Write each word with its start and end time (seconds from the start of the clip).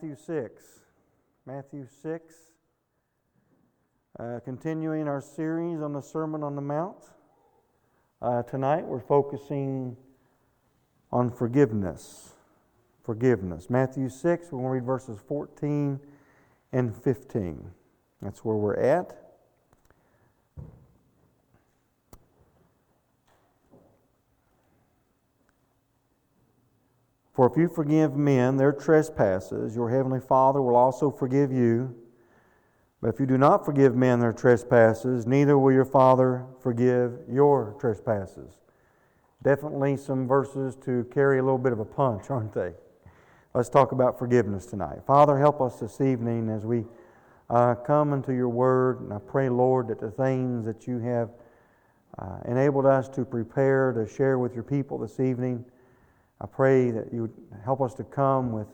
Matthew 0.00 0.16
6. 0.16 0.62
Matthew 1.44 1.86
6. 2.02 2.34
Uh, 4.18 4.40
continuing 4.42 5.06
our 5.06 5.20
series 5.20 5.82
on 5.82 5.92
the 5.92 6.00
Sermon 6.00 6.42
on 6.42 6.56
the 6.56 6.62
Mount. 6.62 6.96
Uh, 8.22 8.42
tonight 8.44 8.86
we're 8.86 8.98
focusing 8.98 9.98
on 11.12 11.30
forgiveness. 11.30 12.32
Forgiveness. 13.04 13.68
Matthew 13.68 14.08
6, 14.08 14.46
we're 14.46 14.60
going 14.60 14.64
to 14.64 14.70
read 14.70 14.84
verses 14.84 15.18
14 15.28 16.00
and 16.72 16.96
15. 16.96 17.70
That's 18.22 18.42
where 18.42 18.56
we're 18.56 18.76
at. 18.76 19.29
For 27.40 27.46
if 27.46 27.56
you 27.56 27.68
forgive 27.68 28.16
men 28.16 28.58
their 28.58 28.70
trespasses, 28.70 29.74
your 29.74 29.88
heavenly 29.88 30.20
Father 30.20 30.60
will 30.60 30.76
also 30.76 31.10
forgive 31.10 31.50
you. 31.50 31.96
But 33.00 33.14
if 33.14 33.18
you 33.18 33.24
do 33.24 33.38
not 33.38 33.64
forgive 33.64 33.96
men 33.96 34.20
their 34.20 34.34
trespasses, 34.34 35.26
neither 35.26 35.58
will 35.58 35.72
your 35.72 35.86
Father 35.86 36.44
forgive 36.60 37.20
your 37.26 37.74
trespasses. 37.80 38.58
Definitely 39.42 39.96
some 39.96 40.28
verses 40.28 40.76
to 40.84 41.04
carry 41.04 41.38
a 41.38 41.42
little 41.42 41.56
bit 41.56 41.72
of 41.72 41.80
a 41.80 41.84
punch, 41.86 42.24
aren't 42.28 42.52
they? 42.52 42.74
Let's 43.54 43.70
talk 43.70 43.92
about 43.92 44.18
forgiveness 44.18 44.66
tonight. 44.66 44.98
Father, 45.06 45.38
help 45.38 45.62
us 45.62 45.80
this 45.80 46.02
evening 46.02 46.50
as 46.50 46.66
we 46.66 46.84
uh, 47.48 47.74
come 47.74 48.12
into 48.12 48.34
your 48.34 48.50
word. 48.50 49.00
And 49.00 49.14
I 49.14 49.18
pray, 49.18 49.48
Lord, 49.48 49.88
that 49.88 49.98
the 49.98 50.10
things 50.10 50.66
that 50.66 50.86
you 50.86 50.98
have 50.98 51.30
uh, 52.18 52.40
enabled 52.44 52.84
us 52.84 53.08
to 53.08 53.24
prepare 53.24 53.92
to 53.92 54.06
share 54.06 54.38
with 54.38 54.52
your 54.52 54.62
people 54.62 54.98
this 54.98 55.18
evening 55.18 55.64
I 56.40 56.46
pray 56.46 56.90
that 56.90 57.12
you 57.12 57.22
would 57.22 57.34
help 57.64 57.80
us 57.80 57.94
to 57.94 58.04
come 58.04 58.52
with 58.52 58.68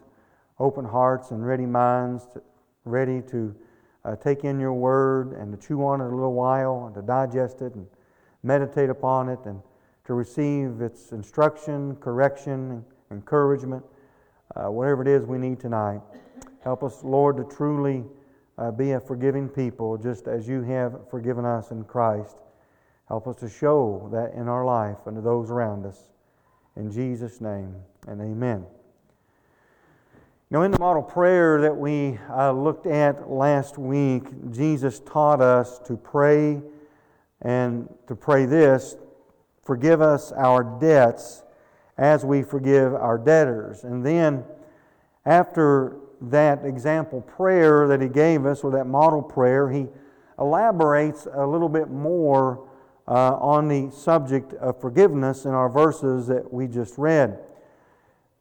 open 0.59 0.85
hearts 0.85 1.33
and 1.33 1.45
ready 1.45 1.67
minds, 1.67 2.27
to, 2.35 2.43
ready 2.85 3.21
to 3.31 3.55
uh, 4.05 4.17
take 4.17 4.45
in 4.45 4.61
your 4.61 4.73
word 4.73 5.33
and 5.33 5.53
to 5.53 5.67
chew 5.67 5.85
on 5.85 6.01
it 6.01 6.05
a 6.05 6.15
little 6.15 6.33
while 6.33 6.85
and 6.87 6.95
to 6.95 7.03
digest 7.03 7.63
it 7.63 7.75
and 7.75 7.87
meditate 8.43 8.89
upon 8.89 9.29
it 9.29 9.41
and 9.47 9.61
to 10.05 10.15
receive 10.15 10.81
its 10.81 11.11
instruction, 11.11 11.97
correction, 11.97 12.85
encouragement, 13.11 13.85
uh, 14.55 14.71
whatever 14.71 15.03
it 15.03 15.09
is 15.09 15.27
we 15.27 15.39
need 15.39 15.59
tonight. 15.59 16.01
Help 16.63 16.85
us, 16.85 17.03
Lord, 17.03 17.37
to 17.37 17.45
truly 17.45 18.05
uh, 18.59 18.71
be 18.71 18.93
a 18.93 19.01
forgiving 19.01 19.49
people 19.49 19.99
just 19.99 20.29
as 20.29 20.47
you 20.47 20.63
have 20.63 21.11
forgiven 21.11 21.45
us 21.45 21.73
in 21.73 21.85
Christ. 21.85 22.37
Help 23.09 23.27
us 23.27 23.37
to 23.37 23.49
show 23.49 24.09
that 24.13 24.35
in 24.35 24.49
our 24.49 24.65
life 24.65 24.99
and 25.07 25.17
to 25.17 25.21
those 25.21 25.51
around 25.51 25.85
us. 25.85 26.11
In 26.77 26.93
Jesus' 26.93 27.41
name 27.41 27.75
and 28.07 28.21
amen. 28.21 28.67
Now, 30.51 30.63
in 30.63 30.71
the 30.71 30.79
model 30.79 31.03
prayer 31.03 31.61
that 31.63 31.75
we 31.77 32.19
uh, 32.31 32.53
looked 32.53 32.87
at 32.87 33.31
last 33.31 33.79
week, 33.79 34.25
Jesus 34.53 35.01
taught 35.01 35.41
us 35.41 35.79
to 35.87 35.97
pray 35.97 36.61
and 37.41 37.89
to 38.07 38.15
pray 38.15 38.47
this 38.47 38.97
forgive 39.65 40.01
us 40.01 40.31
our 40.33 40.63
debts 40.79 41.43
as 41.99 42.25
we 42.25 42.43
forgive 42.43 42.95
our 42.95 43.19
debtors. 43.19 43.83
And 43.83 44.05
then, 44.05 44.45
after 45.25 45.97
that 46.21 46.65
example 46.65 47.23
prayer 47.23 47.89
that 47.89 48.01
he 48.01 48.09
gave 48.09 48.47
us, 48.47 48.63
or 48.63 48.71
that 48.73 48.87
model 48.87 49.23
prayer, 49.23 49.71
he 49.71 49.87
elaborates 50.39 51.27
a 51.33 51.47
little 51.47 51.69
bit 51.69 51.91
more 51.91 52.69
uh, 53.09 53.37
on 53.37 53.69
the 53.69 53.91
subject 53.91 54.53
of 54.55 54.81
forgiveness 54.81 55.45
in 55.45 55.53
our 55.53 55.69
verses 55.69 56.27
that 56.27 56.53
we 56.53 56.67
just 56.67 56.99
read. 56.99 57.39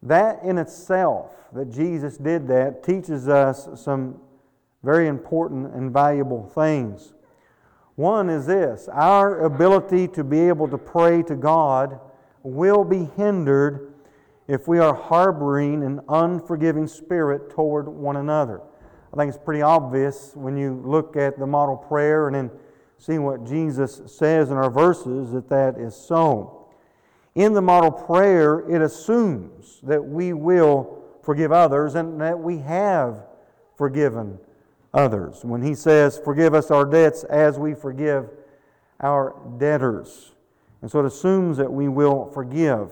That 0.02 0.44
in 0.44 0.58
itself, 0.58 1.36
that 1.54 1.72
Jesus 1.72 2.18
did 2.18 2.48
that, 2.48 2.84
teaches 2.84 3.28
us 3.28 3.68
some 3.76 4.20
very 4.84 5.08
important 5.08 5.74
and 5.74 5.92
valuable 5.92 6.46
things. 6.46 7.14
One 7.96 8.30
is 8.30 8.46
this 8.46 8.90
our 8.92 9.46
ability 9.46 10.10
to 10.10 10.24
be 10.24 10.42
able 10.42 10.68
to 10.68 10.78
pray 10.78 11.24
to 11.24 11.36
God 11.36 12.00
will 12.44 12.84
be 12.84 13.10
hindered 13.16 13.94
if 14.48 14.68
we 14.68 14.80
are 14.80 14.94
harboring 14.94 15.84
an 15.84 16.02
unforgiving 16.08 16.88
spirit 16.88 17.50
toward 17.50 17.88
one 17.88 18.18
another. 18.18 18.62
I 19.12 19.18
think 19.18 19.34
it's 19.34 19.44
pretty 19.44 19.62
obvious 19.62 20.34
when 20.36 20.58
you 20.58 20.82
look 20.86 21.16
at 21.16 21.40
the 21.40 21.48
model 21.48 21.78
prayer 21.78 22.28
and 22.28 22.36
then 22.36 22.52
seeing 22.98 23.24
what 23.24 23.46
Jesus 23.46 24.02
says 24.06 24.50
in 24.50 24.58
our 24.58 24.70
verses 24.70 25.32
that 25.32 25.50
that 25.50 25.78
is 25.78 25.96
so. 25.96 26.68
In 27.36 27.54
the 27.54 27.62
model 27.62 27.92
prayer, 27.92 28.60
it 28.70 28.82
assumes 28.82 29.80
that 29.84 30.04
we 30.04 30.34
will 30.34 31.04
forgive 31.22 31.52
others 31.52 31.96
and 31.96 32.20
that 32.22 32.40
we 32.40 32.60
have 32.60 33.26
forgiven 33.76 34.40
others. 34.94 35.44
When 35.44 35.62
he 35.62 35.76
says, 35.76 36.20
Forgive 36.24 36.54
us 36.54 36.72
our 36.72 36.86
debts 36.86 37.24
as 37.26 37.60
we 37.60 37.74
forgive 37.74 38.30
our 39.02 39.36
debtors. 39.58 40.32
And 40.82 40.90
so 40.90 41.00
it 41.00 41.06
assumes 41.06 41.58
that 41.58 41.72
we 41.72 41.88
will 41.88 42.32
forgive. 42.32 42.92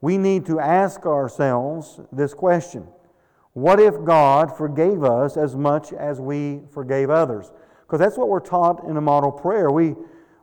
We 0.00 0.18
need 0.18 0.46
to 0.46 0.58
ask 0.58 1.06
ourselves 1.06 2.00
this 2.10 2.34
question 2.34 2.88
What 3.52 3.78
if 3.78 4.02
God 4.04 4.56
forgave 4.56 5.04
us 5.04 5.36
as 5.36 5.54
much 5.54 5.92
as 5.92 6.20
we 6.20 6.62
forgave 6.72 7.10
others? 7.10 7.52
Because 7.90 7.98
that's 7.98 8.16
what 8.16 8.28
we're 8.28 8.38
taught 8.38 8.84
in 8.84 8.96
a 8.96 9.00
model 9.00 9.32
prayer. 9.32 9.68
We, 9.68 9.96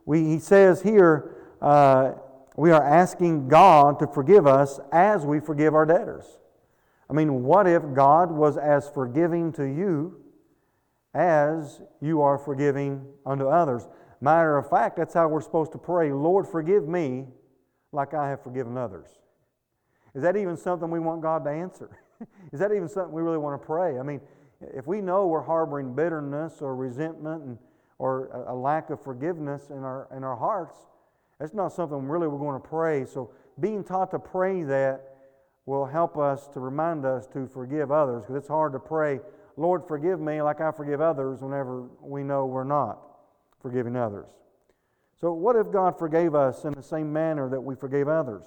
we, 0.04 0.22
he 0.22 0.38
says 0.38 0.82
here, 0.82 1.34
uh, 1.62 2.12
we 2.58 2.70
are 2.72 2.82
asking 2.82 3.48
God 3.48 3.98
to 4.00 4.06
forgive 4.06 4.46
us 4.46 4.78
as 4.92 5.24
we 5.24 5.40
forgive 5.40 5.74
our 5.74 5.86
debtors. 5.86 6.26
I 7.08 7.14
mean, 7.14 7.44
what 7.44 7.66
if 7.66 7.82
God 7.94 8.30
was 8.30 8.58
as 8.58 8.90
forgiving 8.90 9.50
to 9.52 9.64
you 9.64 10.20
as 11.14 11.80
you 12.02 12.20
are 12.20 12.36
forgiving 12.36 13.06
unto 13.24 13.46
others? 13.46 13.88
Matter 14.20 14.58
of 14.58 14.68
fact, 14.68 14.98
that's 14.98 15.14
how 15.14 15.26
we're 15.28 15.40
supposed 15.40 15.72
to 15.72 15.78
pray 15.78 16.12
Lord, 16.12 16.46
forgive 16.46 16.86
me 16.86 17.28
like 17.92 18.12
I 18.12 18.28
have 18.28 18.42
forgiven 18.42 18.76
others. 18.76 19.08
Is 20.14 20.20
that 20.20 20.36
even 20.36 20.58
something 20.58 20.90
we 20.90 21.00
want 21.00 21.22
God 21.22 21.44
to 21.46 21.50
answer? 21.50 21.98
Is 22.52 22.60
that 22.60 22.72
even 22.72 22.90
something 22.90 23.14
we 23.14 23.22
really 23.22 23.38
want 23.38 23.58
to 23.58 23.66
pray? 23.66 23.98
I 23.98 24.02
mean, 24.02 24.20
if 24.60 24.86
we 24.86 25.00
know 25.00 25.26
we're 25.26 25.42
harboring 25.42 25.94
bitterness 25.94 26.60
or 26.60 26.74
resentment 26.74 27.44
and, 27.44 27.58
or 27.98 28.44
a, 28.48 28.54
lack 28.54 28.90
of 28.90 29.02
forgiveness 29.02 29.70
in 29.70 29.78
our, 29.78 30.08
in 30.16 30.24
our 30.24 30.36
hearts, 30.36 30.76
that's 31.38 31.54
not 31.54 31.72
something 31.72 32.08
really 32.08 32.26
we're 32.26 32.38
going 32.38 32.60
to 32.60 32.68
pray. 32.68 33.04
So 33.04 33.32
being 33.60 33.84
taught 33.84 34.10
to 34.12 34.18
pray 34.18 34.62
that 34.64 35.16
will 35.66 35.86
help 35.86 36.16
us 36.16 36.48
to 36.48 36.60
remind 36.60 37.04
us 37.04 37.26
to 37.28 37.46
forgive 37.46 37.90
others 37.90 38.22
because 38.22 38.36
it's 38.36 38.48
hard 38.48 38.72
to 38.72 38.78
pray, 38.78 39.20
Lord, 39.56 39.86
forgive 39.86 40.20
me 40.20 40.40
like 40.42 40.60
I 40.60 40.72
forgive 40.72 41.00
others 41.00 41.40
whenever 41.40 41.82
we 42.00 42.22
know 42.22 42.46
we're 42.46 42.64
not 42.64 42.98
forgiving 43.60 43.96
others. 43.96 44.26
So, 45.20 45.32
what 45.32 45.56
if 45.56 45.72
God 45.72 45.98
forgave 45.98 46.34
us 46.34 46.64
in 46.64 46.72
the 46.72 46.82
same 46.82 47.12
manner 47.12 47.48
that 47.48 47.60
we 47.60 47.74
forgave 47.74 48.06
others? 48.06 48.44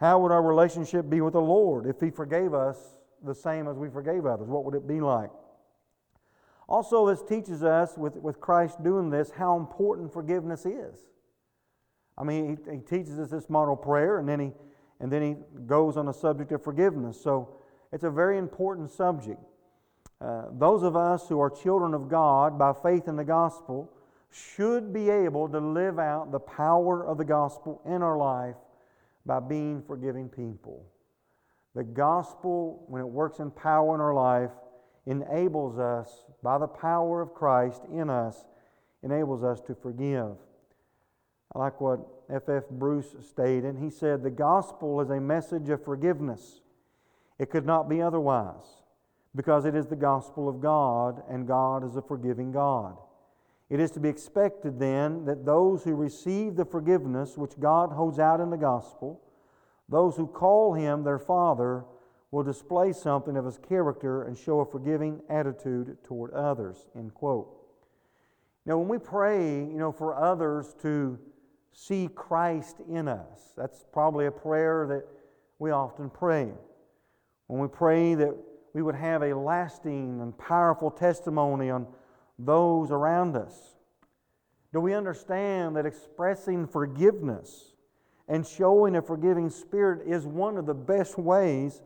How 0.00 0.18
would 0.20 0.32
our 0.32 0.42
relationship 0.42 1.08
be 1.08 1.20
with 1.20 1.34
the 1.34 1.40
Lord 1.40 1.86
if 1.86 2.00
He 2.00 2.10
forgave 2.10 2.54
us 2.54 2.95
the 3.24 3.34
same 3.34 3.68
as 3.68 3.76
we 3.76 3.88
forgave 3.88 4.26
others? 4.26 4.48
What 4.48 4.64
would 4.64 4.74
it 4.74 4.86
be 4.86 5.00
like? 5.00 5.30
Also, 6.68 7.06
this 7.06 7.22
teaches 7.22 7.62
us, 7.62 7.96
with, 7.96 8.16
with 8.16 8.40
Christ 8.40 8.82
doing 8.82 9.10
this, 9.10 9.30
how 9.30 9.56
important 9.56 10.12
forgiveness 10.12 10.66
is. 10.66 10.98
I 12.18 12.24
mean, 12.24 12.58
he, 12.66 12.72
he 12.72 12.80
teaches 12.80 13.18
us 13.18 13.30
this 13.30 13.48
model 13.48 13.76
prayer, 13.76 14.18
and 14.18 14.28
then, 14.28 14.40
he, 14.40 14.52
and 14.98 15.12
then 15.12 15.22
he 15.22 15.36
goes 15.66 15.96
on 15.96 16.06
the 16.06 16.12
subject 16.12 16.50
of 16.52 16.64
forgiveness. 16.64 17.20
So, 17.20 17.56
it's 17.92 18.04
a 18.04 18.10
very 18.10 18.36
important 18.38 18.90
subject. 18.90 19.40
Uh, 20.20 20.46
those 20.52 20.82
of 20.82 20.96
us 20.96 21.28
who 21.28 21.40
are 21.40 21.50
children 21.50 21.94
of 21.94 22.08
God 22.08 22.58
by 22.58 22.72
faith 22.72 23.06
in 23.06 23.16
the 23.16 23.24
gospel 23.24 23.92
should 24.30 24.92
be 24.92 25.08
able 25.08 25.48
to 25.48 25.60
live 25.60 25.98
out 25.98 26.32
the 26.32 26.40
power 26.40 27.06
of 27.06 27.18
the 27.18 27.24
gospel 27.24 27.80
in 27.86 28.02
our 28.02 28.16
life 28.16 28.56
by 29.24 29.40
being 29.40 29.82
forgiving 29.82 30.28
people. 30.28 30.84
The 31.76 31.84
gospel, 31.84 32.86
when 32.88 33.02
it 33.02 33.06
works 33.06 33.38
in 33.38 33.50
power 33.50 33.94
in 33.94 34.00
our 34.00 34.14
life, 34.14 34.50
enables 35.04 35.78
us, 35.78 36.24
by 36.42 36.56
the 36.56 36.66
power 36.66 37.20
of 37.20 37.34
Christ 37.34 37.82
in 37.92 38.08
us, 38.08 38.46
enables 39.02 39.44
us 39.44 39.60
to 39.66 39.74
forgive. 39.74 40.36
I 41.54 41.58
like 41.58 41.78
what 41.78 42.00
F.F. 42.30 42.64
F. 42.64 42.70
Bruce 42.70 43.14
stated. 43.20 43.76
He 43.76 43.90
said, 43.90 44.22
The 44.22 44.30
gospel 44.30 45.02
is 45.02 45.10
a 45.10 45.20
message 45.20 45.68
of 45.68 45.84
forgiveness. 45.84 46.62
It 47.38 47.50
could 47.50 47.66
not 47.66 47.90
be 47.90 48.00
otherwise, 48.00 48.82
because 49.34 49.66
it 49.66 49.74
is 49.74 49.86
the 49.86 49.96
gospel 49.96 50.48
of 50.48 50.62
God, 50.62 51.22
and 51.28 51.46
God 51.46 51.86
is 51.86 51.96
a 51.96 52.02
forgiving 52.02 52.52
God. 52.52 52.96
It 53.68 53.80
is 53.80 53.90
to 53.90 54.00
be 54.00 54.08
expected 54.08 54.78
then 54.78 55.26
that 55.26 55.44
those 55.44 55.84
who 55.84 55.94
receive 55.94 56.56
the 56.56 56.64
forgiveness 56.64 57.36
which 57.36 57.60
God 57.60 57.90
holds 57.90 58.18
out 58.18 58.40
in 58.40 58.48
the 58.48 58.56
gospel 58.56 59.20
those 59.88 60.16
who 60.16 60.26
call 60.26 60.74
him 60.74 61.04
their 61.04 61.18
father 61.18 61.84
will 62.30 62.42
display 62.42 62.92
something 62.92 63.36
of 63.36 63.44
his 63.44 63.58
character 63.58 64.24
and 64.24 64.36
show 64.36 64.60
a 64.60 64.66
forgiving 64.66 65.20
attitude 65.28 65.96
toward 66.04 66.32
others. 66.32 66.88
End 66.96 67.14
quote. 67.14 67.48
Now, 68.64 68.78
when 68.78 68.88
we 68.88 68.98
pray, 68.98 69.58
you 69.58 69.78
know, 69.78 69.92
for 69.92 70.16
others 70.16 70.74
to 70.82 71.18
see 71.72 72.08
Christ 72.12 72.78
in 72.88 73.06
us, 73.06 73.52
that's 73.56 73.84
probably 73.92 74.26
a 74.26 74.32
prayer 74.32 74.86
that 74.88 75.04
we 75.58 75.70
often 75.70 76.10
pray. 76.10 76.50
When 77.46 77.60
we 77.60 77.68
pray 77.68 78.14
that 78.16 78.34
we 78.74 78.82
would 78.82 78.96
have 78.96 79.22
a 79.22 79.34
lasting 79.34 80.20
and 80.20 80.36
powerful 80.36 80.90
testimony 80.90 81.70
on 81.70 81.86
those 82.38 82.90
around 82.90 83.36
us? 83.36 83.76
Do 84.72 84.80
we 84.80 84.92
understand 84.92 85.76
that 85.76 85.86
expressing 85.86 86.66
forgiveness 86.66 87.72
and 88.28 88.46
showing 88.46 88.96
a 88.96 89.02
forgiving 89.02 89.50
spirit 89.50 90.06
is 90.06 90.26
one 90.26 90.56
of 90.56 90.66
the 90.66 90.74
best 90.74 91.18
ways 91.18 91.82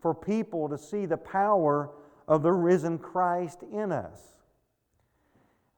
for 0.00 0.14
people 0.14 0.68
to 0.68 0.76
see 0.76 1.06
the 1.06 1.16
power 1.16 1.90
of 2.26 2.42
the 2.42 2.52
risen 2.52 2.98
Christ 2.98 3.62
in 3.72 3.92
us? 3.92 4.20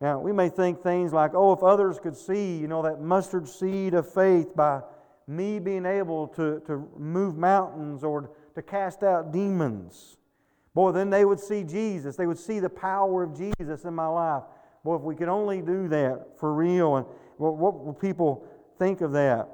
Now, 0.00 0.18
we 0.18 0.32
may 0.32 0.48
think 0.48 0.82
things 0.82 1.12
like, 1.12 1.32
oh, 1.34 1.52
if 1.52 1.62
others 1.62 1.98
could 1.98 2.16
see, 2.16 2.56
you 2.56 2.68
know, 2.68 2.82
that 2.82 3.00
mustard 3.00 3.48
seed 3.48 3.94
of 3.94 4.12
faith 4.12 4.54
by 4.54 4.82
me 5.26 5.58
being 5.58 5.86
able 5.86 6.28
to, 6.28 6.60
to 6.66 6.88
move 6.98 7.36
mountains 7.36 8.04
or 8.04 8.30
to 8.54 8.62
cast 8.62 9.02
out 9.02 9.32
demons, 9.32 10.18
boy, 10.74 10.92
then 10.92 11.08
they 11.08 11.24
would 11.24 11.40
see 11.40 11.64
Jesus. 11.64 12.16
They 12.16 12.26
would 12.26 12.38
see 12.38 12.60
the 12.60 12.68
power 12.68 13.22
of 13.22 13.36
Jesus 13.36 13.84
in 13.84 13.94
my 13.94 14.06
life. 14.06 14.42
Boy, 14.84 14.96
if 14.96 15.02
we 15.02 15.16
could 15.16 15.28
only 15.28 15.62
do 15.62 15.88
that 15.88 16.38
for 16.38 16.52
real, 16.54 16.96
and 16.96 17.06
what, 17.38 17.56
what 17.56 17.84
will 17.84 17.94
people 17.94 18.46
think 18.78 19.00
of 19.00 19.12
that? 19.12 19.48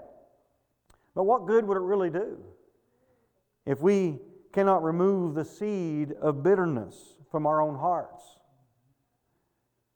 But 1.15 1.25
what 1.25 1.47
good 1.47 1.67
would 1.67 1.77
it 1.77 1.81
really 1.81 2.11
do 2.11 2.39
if 3.67 3.81
we 3.81 4.19
cannot 4.53 4.83
remove 4.83 5.35
the 5.35 5.45
seed 5.45 6.13
of 6.21 6.43
bitterness 6.43 7.17
from 7.31 7.47
our 7.47 7.61
own 7.61 7.77
hearts? 7.77 8.39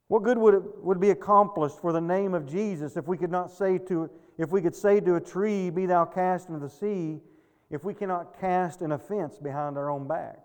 What 0.07 0.23
good 0.23 0.37
would 0.37 0.53
it 0.53 0.83
would 0.83 0.99
be 0.99 1.09
accomplished 1.09 1.79
for 1.79 1.91
the 1.91 2.01
name 2.01 2.33
of 2.33 2.45
Jesus 2.45 2.95
if 2.95 3.07
we 3.07 3.17
could 3.17 3.31
not 3.31 3.51
say 3.51 3.77
to 3.79 4.09
if 4.37 4.51
we 4.51 4.61
could 4.61 4.75
say 4.75 4.99
to 4.99 5.15
a 5.15 5.21
tree, 5.21 5.69
Be 5.69 5.85
thou 5.85 6.05
cast 6.05 6.47
into 6.47 6.59
the 6.59 6.69
sea, 6.69 7.19
if 7.69 7.83
we 7.83 7.93
cannot 7.93 8.39
cast 8.39 8.81
an 8.81 8.91
offense 8.91 9.37
behind 9.37 9.77
our 9.77 9.89
own 9.89 10.07
back? 10.07 10.37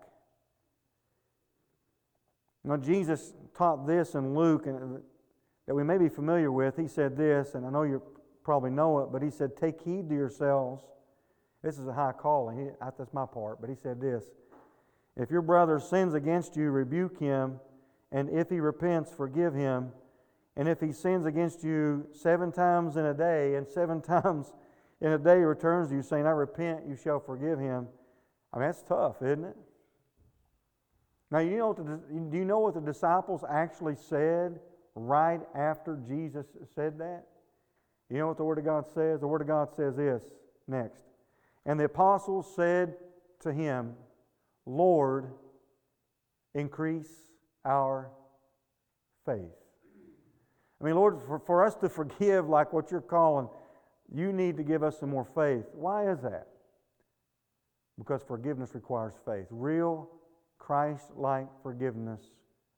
Now 2.63 2.77
Jesus 2.77 3.33
taught 3.55 3.85
this 3.85 4.15
in 4.15 4.35
Luke 4.35 4.65
and 4.65 5.01
that 5.67 5.75
we 5.75 5.83
may 5.83 5.97
be 5.97 6.09
familiar 6.09 6.51
with. 6.51 6.75
He 6.75 6.87
said 6.87 7.15
this, 7.15 7.55
and 7.55 7.65
I 7.65 7.69
know 7.69 7.83
you 7.83 8.01
probably 8.43 8.71
know 8.71 8.99
it, 8.99 9.09
but 9.11 9.21
he 9.21 9.29
said, 9.29 9.57
Take 9.57 9.81
heed 9.81 10.09
to 10.09 10.15
yourselves. 10.15 10.83
This 11.63 11.79
is 11.79 11.87
a 11.87 11.93
high 11.93 12.11
calling. 12.11 12.57
He, 12.57 12.65
that's 12.79 13.13
my 13.13 13.25
part, 13.25 13.61
but 13.61 13.69
he 13.69 13.75
said 13.75 14.01
this 14.01 14.25
If 15.15 15.31
your 15.31 15.41
brother 15.41 15.79
sins 15.79 16.13
against 16.13 16.55
you, 16.55 16.69
rebuke 16.71 17.19
him 17.19 17.59
and 18.13 18.29
if 18.29 18.49
he 18.49 18.59
repents, 18.59 19.11
forgive 19.11 19.53
him. 19.53 19.91
And 20.55 20.67
if 20.67 20.79
he 20.79 20.91
sins 20.91 21.25
against 21.25 21.63
you 21.63 22.07
seven 22.13 22.51
times 22.51 22.95
in 22.95 23.05
a 23.05 23.13
day, 23.13 23.55
and 23.55 23.67
seven 23.67 24.01
times 24.01 24.53
in 25.01 25.11
a 25.11 25.17
day 25.17 25.39
returns 25.39 25.89
to 25.89 25.95
you, 25.95 26.03
saying, 26.03 26.27
I 26.27 26.29
repent, 26.29 26.85
you 26.87 26.95
shall 26.95 27.19
forgive 27.19 27.59
him. 27.59 27.87
I 28.53 28.59
mean, 28.59 28.67
that's 28.67 28.83
tough, 28.83 29.15
isn't 29.23 29.43
it? 29.43 29.57
Now, 31.31 31.39
you 31.39 31.57
know 31.57 31.73
the, 31.73 31.99
do 32.29 32.37
you 32.37 32.45
know 32.45 32.59
what 32.59 32.75
the 32.75 32.81
disciples 32.81 33.43
actually 33.49 33.95
said 33.95 34.59
right 34.93 35.41
after 35.55 35.99
Jesus 36.07 36.45
said 36.75 36.99
that? 36.99 37.25
You 38.09 38.17
know 38.17 38.27
what 38.27 38.37
the 38.37 38.43
Word 38.43 38.59
of 38.59 38.65
God 38.65 38.85
says? 38.93 39.19
The 39.19 39.27
Word 39.27 39.41
of 39.41 39.47
God 39.47 39.69
says 39.75 39.95
this 39.95 40.23
next. 40.67 41.03
And 41.65 41.79
the 41.79 41.85
apostles 41.85 42.51
said 42.55 42.95
to 43.41 43.53
him, 43.53 43.93
Lord, 44.65 45.31
increase 46.53 47.09
our 47.65 48.09
faith. 49.25 49.41
I 50.81 50.85
mean, 50.85 50.95
Lord, 50.95 51.21
for, 51.25 51.39
for 51.39 51.65
us 51.65 51.75
to 51.75 51.89
forgive 51.89 52.49
like 52.49 52.73
what 52.73 52.91
you're 52.91 53.01
calling, 53.01 53.47
you 54.13 54.33
need 54.33 54.57
to 54.57 54.63
give 54.63 54.83
us 54.83 54.99
some 54.99 55.09
more 55.09 55.27
faith. 55.35 55.65
Why 55.73 56.11
is 56.11 56.21
that? 56.21 56.47
Because 57.97 58.21
forgiveness 58.21 58.71
requires 58.73 59.13
faith. 59.25 59.45
Real 59.49 60.09
Christ 60.59 61.05
like 61.15 61.47
forgiveness 61.61 62.21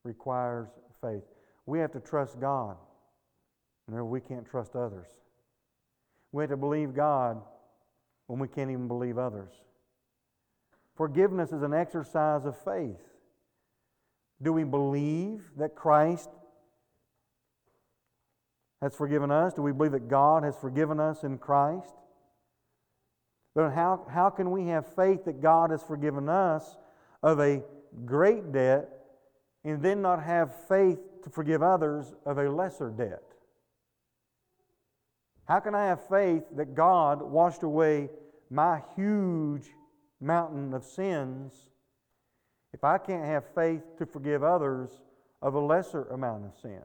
requires 0.04 0.68
faith. 1.01 1.24
We 1.66 1.80
have 1.80 1.92
to 1.94 2.00
trust 2.00 2.39
God. 2.39 2.78
We 3.88 4.20
can't 4.20 4.46
trust 4.46 4.76
others. 4.76 5.08
We 6.32 6.44
have 6.44 6.50
to 6.50 6.58
believe 6.58 6.96
God 6.96 7.42
when 8.28 8.40
we 8.40 8.48
can't 8.48 8.72
even 8.72 8.88
believe 8.88 9.18
others. 9.18 9.52
Forgiveness 10.96 11.52
is 11.52 11.62
an 11.62 11.74
exercise 11.74 12.46
of 12.46 12.58
faith. 12.64 13.02
Do 14.42 14.54
we 14.54 14.64
believe 14.64 15.44
that 15.58 15.76
Christ 15.76 16.30
has 18.82 18.96
forgiven 18.96 19.32
us? 19.32 19.54
Do 19.54 19.62
we 19.62 19.72
believe 19.72 19.92
that 19.92 20.08
God 20.08 20.44
has 20.44 20.56
forgiven 20.56 21.00
us 21.00 21.24
in 21.24 21.38
Christ? 21.38 21.94
But 23.54 23.72
how, 23.72 24.06
how 24.10 24.30
can 24.30 24.52
we 24.52 24.68
have 24.68 24.94
faith 24.96 25.26
that 25.26 25.42
God 25.42 25.72
has 25.72 25.81
forgiven 25.81 26.28
us 26.28 26.76
of 27.24 27.40
a 27.40 27.64
great 28.04 28.52
debt 28.52 28.90
and 29.64 29.81
then 29.81 30.02
not 30.02 30.22
have 30.22 30.54
faith 30.68 31.00
to 31.24 31.30
forgive 31.30 31.64
others 31.64 32.14
of 32.26 32.38
a 32.38 32.50
lesser 32.50 32.90
debt? 32.90 33.35
How 35.45 35.59
can 35.59 35.75
I 35.75 35.86
have 35.86 36.07
faith 36.07 36.44
that 36.56 36.75
God 36.75 37.21
washed 37.21 37.63
away 37.63 38.09
my 38.50 38.81
huge 38.95 39.68
mountain 40.19 40.74
of 40.74 40.83
sins 40.83 41.53
if 42.74 42.83
I 42.83 42.97
can't 42.97 43.25
have 43.25 43.45
faith 43.53 43.81
to 44.00 44.06
forgive 44.06 44.44
others 44.44 44.89
of 45.42 45.53
a 45.53 45.59
lesser 45.59 46.06
amount 46.06 46.45
of 46.45 46.53
sins? 46.59 46.81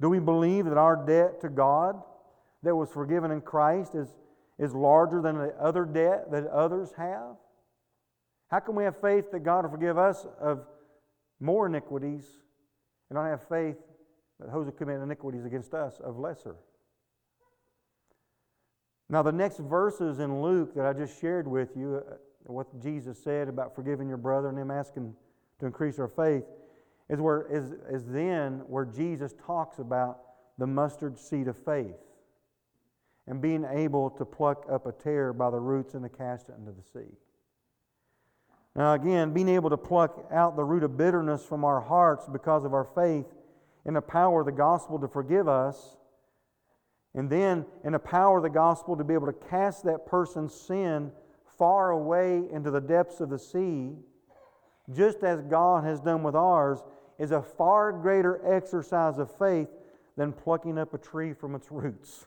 Do 0.00 0.10
we 0.10 0.18
believe 0.18 0.66
that 0.66 0.76
our 0.76 0.96
debt 1.06 1.40
to 1.40 1.48
God 1.48 2.02
that 2.62 2.74
was 2.74 2.90
forgiven 2.90 3.30
in 3.30 3.40
Christ 3.40 3.94
is, 3.94 4.14
is 4.58 4.74
larger 4.74 5.22
than 5.22 5.38
the 5.38 5.54
other 5.60 5.84
debt 5.84 6.30
that 6.32 6.46
others 6.48 6.92
have? 6.96 7.36
How 8.48 8.60
can 8.60 8.74
we 8.74 8.84
have 8.84 9.00
faith 9.00 9.30
that 9.30 9.40
God 9.40 9.64
will 9.64 9.70
forgive 9.70 9.96
us 9.96 10.26
of 10.40 10.66
more 11.40 11.66
iniquities 11.66 12.24
and 13.08 13.16
not 13.16 13.26
have 13.26 13.48
faith 13.48 13.76
that 14.40 14.52
those 14.52 14.66
who 14.66 14.72
commit 14.72 15.00
iniquities 15.00 15.44
against 15.44 15.74
us 15.74 16.00
of 16.00 16.18
lesser? 16.18 16.56
Now, 19.08 19.22
the 19.22 19.32
next 19.32 19.58
verses 19.58 20.18
in 20.18 20.42
Luke 20.42 20.74
that 20.74 20.84
I 20.84 20.92
just 20.92 21.20
shared 21.20 21.46
with 21.46 21.76
you, 21.76 22.02
uh, 22.08 22.14
what 22.44 22.66
Jesus 22.80 23.22
said 23.22 23.48
about 23.48 23.74
forgiving 23.74 24.08
your 24.08 24.16
brother 24.16 24.48
and 24.48 24.58
him 24.58 24.70
asking 24.70 25.14
to 25.60 25.66
increase 25.66 25.98
our 25.98 26.08
faith 26.08 26.44
is, 27.08 27.20
where, 27.20 27.46
is, 27.50 27.72
is 27.90 28.04
then 28.06 28.62
where 28.66 28.84
Jesus 28.84 29.34
talks 29.46 29.78
about 29.78 30.20
the 30.58 30.66
mustard 30.66 31.18
seed 31.18 31.48
of 31.48 31.56
faith 31.56 31.94
and 33.28 33.40
being 33.40 33.64
able 33.64 34.10
to 34.10 34.24
pluck 34.24 34.66
up 34.70 34.86
a 34.86 34.92
tare 34.92 35.32
by 35.32 35.50
the 35.50 35.58
roots 35.58 35.94
and 35.94 36.02
to 36.02 36.08
cast 36.08 36.48
it 36.48 36.56
into 36.58 36.72
the 36.72 36.82
sea. 36.82 37.12
Now, 38.74 38.92
again, 38.94 39.32
being 39.32 39.48
able 39.48 39.70
to 39.70 39.76
pluck 39.76 40.26
out 40.30 40.56
the 40.56 40.64
root 40.64 40.82
of 40.82 40.96
bitterness 40.96 41.44
from 41.44 41.64
our 41.64 41.80
hearts 41.80 42.26
because 42.30 42.64
of 42.64 42.74
our 42.74 42.84
faith 42.84 43.26
in 43.86 43.94
the 43.94 44.02
power 44.02 44.40
of 44.40 44.46
the 44.46 44.52
gospel 44.52 44.98
to 44.98 45.08
forgive 45.08 45.48
us, 45.48 45.96
and 47.14 47.30
then 47.30 47.64
in 47.84 47.92
the 47.92 47.98
power 47.98 48.38
of 48.38 48.42
the 48.42 48.50
gospel 48.50 48.96
to 48.96 49.04
be 49.04 49.14
able 49.14 49.26
to 49.26 49.48
cast 49.48 49.84
that 49.84 50.06
person's 50.06 50.52
sin 50.52 51.10
far 51.56 51.92
away 51.92 52.42
into 52.52 52.70
the 52.70 52.80
depths 52.80 53.20
of 53.20 53.30
the 53.30 53.38
sea, 53.38 53.92
just 54.92 55.22
as 55.22 55.40
God 55.42 55.84
has 55.84 56.00
done 56.00 56.22
with 56.22 56.34
ours, 56.34 56.82
is 57.18 57.30
a 57.30 57.40
far 57.40 57.92
greater 57.92 58.40
exercise 58.44 59.18
of 59.18 59.34
faith 59.38 59.68
than 60.16 60.32
plucking 60.32 60.78
up 60.78 60.92
a 60.92 60.98
tree 60.98 61.32
from 61.32 61.54
its 61.54 61.70
roots. 61.70 62.26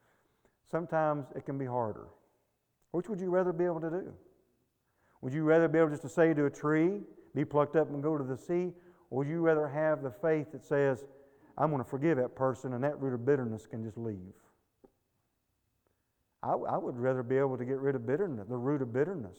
Sometimes 0.70 1.26
it 1.36 1.44
can 1.44 1.58
be 1.58 1.66
harder. 1.66 2.06
Which 2.90 3.08
would 3.08 3.20
you 3.20 3.30
rather 3.30 3.52
be 3.52 3.64
able 3.64 3.80
to 3.80 3.90
do? 3.90 4.12
Would 5.20 5.32
you 5.32 5.44
rather 5.44 5.68
be 5.68 5.78
able 5.78 5.90
just 5.90 6.02
to 6.02 6.08
say 6.08 6.34
to 6.34 6.46
a 6.46 6.50
tree, 6.50 7.00
be 7.34 7.44
plucked 7.44 7.76
up 7.76 7.90
and 7.90 8.02
go 8.02 8.18
to 8.18 8.24
the 8.24 8.36
sea? 8.36 8.72
Or 9.10 9.18
would 9.18 9.28
you 9.28 9.40
rather 9.40 9.68
have 9.68 10.02
the 10.02 10.10
faith 10.10 10.52
that 10.52 10.64
says, 10.64 11.04
I'm 11.56 11.70
going 11.70 11.82
to 11.82 11.88
forgive 11.88 12.18
that 12.18 12.34
person 12.34 12.72
and 12.72 12.82
that 12.84 13.00
root 13.00 13.14
of 13.14 13.24
bitterness 13.24 13.66
can 13.66 13.84
just 13.84 13.96
leave? 13.96 14.34
I, 16.42 16.52
I 16.52 16.76
would 16.76 16.96
rather 16.96 17.22
be 17.22 17.36
able 17.36 17.56
to 17.56 17.64
get 17.64 17.78
rid 17.78 17.94
of 17.94 18.06
bitterness, 18.06 18.46
the 18.48 18.56
root 18.56 18.82
of 18.82 18.92
bitterness, 18.92 19.36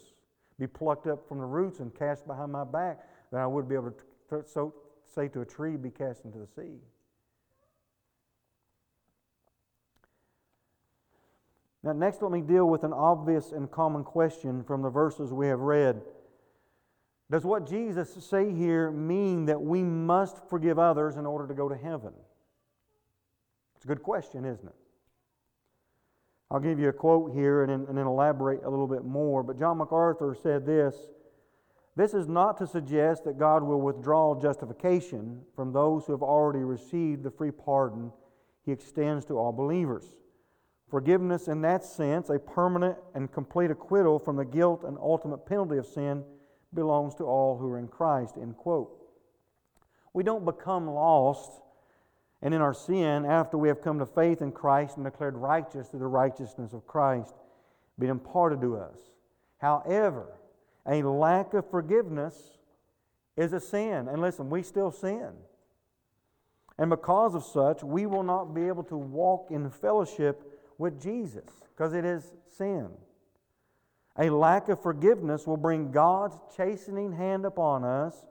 be 0.60 0.68
plucked 0.68 1.08
up 1.08 1.28
from 1.28 1.40
the 1.40 1.46
roots 1.46 1.80
and 1.80 1.94
cast 1.94 2.26
behind 2.26 2.52
my 2.52 2.64
back 2.64 3.00
than 3.32 3.40
I 3.40 3.48
would 3.48 3.70
be 3.70 3.76
able 3.76 3.92
to 3.92 4.44
so, 4.46 4.74
say 5.06 5.28
to 5.30 5.42
a 5.42 5.46
tree, 5.46 5.78
be 5.78 5.90
cast 5.90 6.26
into 6.26 6.38
the 6.38 6.48
sea. 6.48 6.80
Now, 11.84 11.94
next, 11.94 12.22
let 12.22 12.32
me 12.32 12.42
deal 12.42 12.68
with 12.68 12.84
an 12.84 12.92
obvious 12.92 13.54
and 13.54 13.72
common 13.72 14.04
question 14.04 14.64
from 14.64 14.82
the 14.82 14.90
verses 14.90 15.32
we 15.32 15.48
have 15.48 15.62
read. 15.62 16.02
Does 17.30 17.44
what 17.44 17.68
Jesus 17.68 18.14
say 18.24 18.54
here 18.54 18.90
mean 18.90 19.46
that 19.46 19.62
we 19.62 19.84
must 19.84 20.48
forgive 20.50 20.80
others 20.80 21.18
in 21.18 21.26
order 21.26 21.48
to 21.48 21.54
go 21.54 21.68
to 21.68 21.76
heaven? 21.76 22.14
It's 23.76 23.86
a 23.86 23.88
good 23.88 24.02
question, 24.02 24.46
isn't 24.46 24.66
it? 24.66 24.76
I'll 26.50 26.62
give 26.62 26.80
you 26.80 26.88
a 26.88 26.94
quote 26.94 27.34
here 27.34 27.64
and 27.64 27.70
then, 27.70 27.86
and 27.90 27.98
then 27.98 28.08
elaborate 28.08 28.64
a 28.64 28.70
little 28.70 28.88
bit 28.88 29.04
more. 29.04 29.44
But 29.44 29.60
John 29.60 29.78
MacArthur 29.78 30.36
said 30.42 30.66
this 30.66 30.96
This 31.98 32.14
is 32.14 32.28
not 32.28 32.58
to 32.60 32.68
suggest 32.68 33.26
that 33.26 33.38
God 33.38 33.64
will 33.64 33.82
withdraw 33.82 34.40
justification 34.40 35.42
from 35.56 35.74
those 35.74 36.06
who 36.06 36.14
have 36.14 36.24
already 36.24 36.64
received 36.64 37.24
the 37.24 37.32
free 37.32 37.52
pardon 37.52 38.12
he 38.68 38.74
extends 38.74 39.26
to 39.26 39.38
all 39.38 39.52
believers. 39.52 40.16
Forgiveness, 40.90 41.48
in 41.48 41.62
that 41.62 41.84
sense, 41.84 42.30
a 42.30 42.38
permanent 42.38 42.98
and 43.16 43.32
complete 43.32 43.72
acquittal 43.72 44.20
from 44.20 44.36
the 44.36 44.46
guilt 44.46 44.84
and 44.84 44.98
ultimate 44.98 45.46
penalty 45.46 45.78
of 45.78 45.86
sin, 45.86 46.24
belongs 46.78 47.16
to 47.16 47.24
all 47.24 47.58
who 47.58 47.68
are 47.72 47.80
in 47.80 47.88
Christ. 47.88 48.36
End 48.40 48.56
quote. 48.56 48.96
We 50.14 50.24
don't 50.24 50.46
become 50.46 50.88
lost 50.88 51.52
and 52.42 52.54
in 52.54 52.62
our 52.62 52.74
sin 52.74 53.26
after 53.26 53.58
we 53.58 53.68
have 53.68 53.82
come 53.82 53.98
to 54.00 54.06
faith 54.06 54.42
in 54.42 54.52
Christ 54.52 54.96
and 54.96 55.06
declared 55.06 55.36
righteous 55.36 55.90
through 55.90 56.00
the 56.00 56.08
righteousness 56.08 56.74
of 56.74 56.86
Christ 56.86 57.34
being 58.00 58.12
imparted 58.12 58.62
to 58.62 58.78
us. 58.78 58.98
However, 59.58 60.28
a 60.86 61.02
lack 61.02 61.56
of 61.56 61.70
forgiveness 61.70 62.60
is 63.36 63.54
a 63.54 63.60
sin. 63.60 64.08
And 64.08 64.22
listen, 64.22 64.52
we 64.52 64.62
still 64.62 64.92
sin. 64.92 65.32
And 66.78 66.92
because 66.92 67.34
of 67.34 67.44
such, 67.44 67.84
we 67.84 68.06
will 68.06 68.24
not 68.24 68.54
be 68.54 68.68
able 68.68 68.84
to 68.84 68.98
walk 68.98 69.48
in 69.50 69.68
fellowship 69.72 70.44
with 70.78 71.02
Jesus 71.02 71.50
because 71.76 71.94
it 71.94 72.06
is 72.06 72.32
sin. 72.56 72.90
A 74.20 74.30
lack 74.30 74.70
of 74.70 74.82
forgiveness 74.82 75.46
will 75.46 75.58
bring 75.58 75.92
God's 75.92 76.38
chastening 76.56 77.14
hand 77.14 77.46
upon 77.46 77.84
us, 77.84 78.26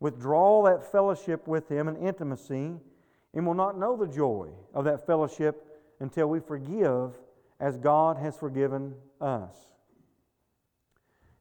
withdraw 0.00 0.62
that 0.64 0.90
fellowship 0.90 1.46
with 1.46 1.68
Him 1.70 1.88
and 1.88 1.98
intimacy, 1.98 2.74
and 3.34 3.46
will 3.46 3.54
not 3.54 3.78
know 3.78 3.96
the 3.96 4.06
joy 4.06 4.48
of 4.72 4.84
that 4.84 5.06
fellowship 5.06 5.66
until 6.00 6.28
we 6.28 6.40
forgive 6.40 7.12
as 7.60 7.76
God 7.76 8.16
has 8.16 8.36
forgiven 8.36 8.94
us. 9.20 9.54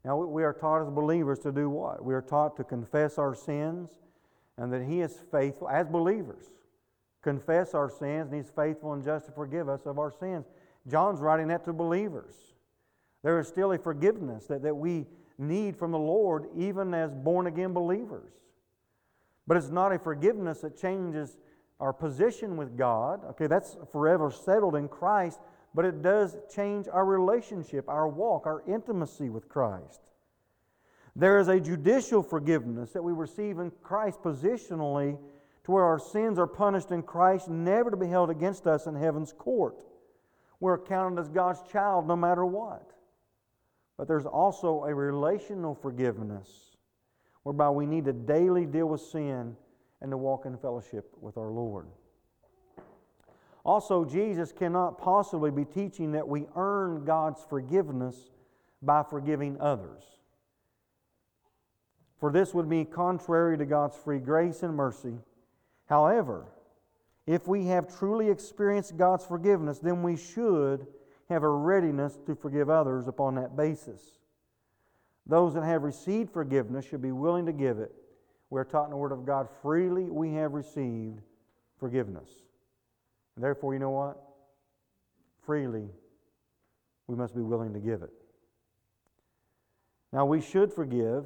Now, 0.04 0.18
we 0.18 0.44
are 0.44 0.54
taught 0.54 0.82
as 0.82 0.90
believers 0.90 1.40
to 1.40 1.52
do 1.52 1.70
what? 1.70 2.04
We 2.04 2.14
are 2.14 2.22
taught 2.22 2.58
to 2.58 2.64
confess 2.64 3.18
our 3.18 3.34
sins 3.34 3.92
and 4.58 4.72
that 4.72 4.84
He 4.84 5.02
is 5.02 5.18
faithful, 5.32 5.70
as 5.70 5.88
believers, 5.88 6.46
confess 7.22 7.74
our 7.74 7.90
sins, 7.90 8.32
and 8.32 8.36
He's 8.36 8.52
faithful 8.52 8.94
and 8.94 9.04
just 9.04 9.26
to 9.26 9.32
forgive 9.32 9.68
us 9.68 9.86
of 9.86 9.98
our 9.98 10.12
sins. 10.12 10.46
John's 10.88 11.22
writing 11.22 11.48
that 11.48 11.66
to 11.66 11.74
believers. 11.74 12.55
There 13.26 13.40
is 13.40 13.48
still 13.48 13.72
a 13.72 13.80
forgiveness 13.80 14.46
that, 14.46 14.62
that 14.62 14.78
we 14.78 15.08
need 15.40 15.76
from 15.76 15.90
the 15.90 15.98
Lord, 15.98 16.46
even 16.56 16.94
as 16.94 17.12
born 17.12 17.48
again 17.48 17.74
believers. 17.74 18.32
But 19.48 19.58
it's 19.58 19.72
not 19.72 19.92
a 19.92 19.98
forgiveness 19.98 20.62
that 20.62 20.80
changes 20.80 21.36
our 21.80 21.92
position 21.92 22.56
with 22.56 22.78
God. 22.78 23.26
Okay, 23.32 23.48
that's 23.48 23.78
forever 23.92 24.30
settled 24.30 24.76
in 24.76 24.88
Christ, 24.88 25.40
but 25.74 25.86
it 25.86 26.04
does 26.04 26.38
change 26.56 26.88
our 26.88 27.04
relationship, 27.04 27.90
our 27.90 28.08
walk, 28.08 28.46
our 28.46 28.62
intimacy 28.68 29.32
with 29.32 29.50
Christ. 29.50 30.02
There 31.16 31.40
is 31.40 31.48
a 31.48 31.60
judicial 31.60 32.22
forgiveness 32.22 32.92
that 32.92 33.04
we 33.04 33.12
receive 33.12 33.58
in 33.58 33.72
Christ 33.82 34.22
positionally 34.22 35.18
to 35.64 35.72
where 35.72 35.84
our 35.84 35.98
sins 35.98 36.38
are 36.38 36.46
punished 36.46 36.92
in 36.92 37.02
Christ, 37.02 37.50
never 37.50 37.90
to 37.90 37.98
be 37.98 38.06
held 38.06 38.30
against 38.30 38.68
us 38.68 38.86
in 38.86 38.94
heaven's 38.94 39.34
court. 39.34 39.84
We're 40.60 40.78
counted 40.78 41.20
as 41.20 41.28
God's 41.28 41.64
child 41.72 42.08
no 42.08 42.16
matter 42.16 42.46
what. 42.46 42.92
But 43.98 44.08
there's 44.08 44.26
also 44.26 44.84
a 44.84 44.94
relational 44.94 45.76
forgiveness 45.76 46.78
whereby 47.44 47.70
we 47.70 47.86
need 47.86 48.06
to 48.06 48.14
daily 48.14 48.66
deal 48.66 48.88
with 48.88 49.02
sin 49.02 49.56
and 50.02 50.12
to 50.12 50.18
walk 50.18 50.46
in 50.46 50.58
fellowship 50.58 51.12
with 51.22 51.38
our 51.38 51.50
Lord. 51.50 51.88
Also, 53.64 54.06
Jesus 54.06 54.52
cannot 54.52 55.00
possibly 55.00 55.50
be 55.50 55.66
teaching 55.66 56.12
that 56.12 56.28
we 56.28 56.46
earn 56.56 57.06
God's 57.06 57.44
forgiveness 57.50 58.32
by 58.82 59.02
forgiving 59.04 59.58
others. 59.60 60.04
For 62.20 62.32
this 62.32 62.54
would 62.54 62.70
be 62.70 62.86
contrary 62.86 63.58
to 63.58 63.66
God's 63.66 63.96
free 63.96 64.20
grace 64.20 64.64
and 64.64 64.76
mercy. 64.76 65.16
However, 65.88 66.46
if 67.26 67.48
we 67.48 67.66
have 67.66 67.98
truly 67.98 68.30
experienced 68.30 68.98
God's 68.98 69.26
forgiveness, 69.26 69.80
then 69.80 70.04
we 70.04 70.16
should 70.16 70.86
have 71.30 71.44
a 71.44 71.50
readiness 71.50 72.18
to 72.26 72.36
forgive 72.36 72.70
others 72.70 73.08
upon 73.08 73.36
that 73.36 73.56
basis. 73.56 74.02
Those 75.26 75.56
that 75.56 75.64
have 75.64 75.84
received 75.84 76.32
forgiveness 76.32 76.86
should 76.86 77.02
be 77.02 77.12
willing 77.12 77.48
to 77.48 77.54
give 77.54 77.80
it. 77.80 77.92
We're 78.50 78.64
taught 78.64 78.86
in 78.86 78.92
the 78.92 78.98
Word 78.98 79.12
of 79.12 79.26
God 79.26 79.48
freely 79.62 80.04
we 80.04 80.34
have 80.34 80.54
received 80.54 81.20
forgiveness. 81.80 82.30
And 83.36 83.44
therefore, 83.44 83.74
you 83.74 83.80
know 83.80 83.90
what? 83.90 84.22
Freely 85.46 85.90
we 87.08 87.16
must 87.16 87.36
be 87.36 87.42
willing 87.42 87.74
to 87.74 87.80
give 87.80 88.04
it. 88.04 88.14
Now, 90.14 90.26
we 90.26 90.42
should 90.42 90.72
forgive, 90.72 91.26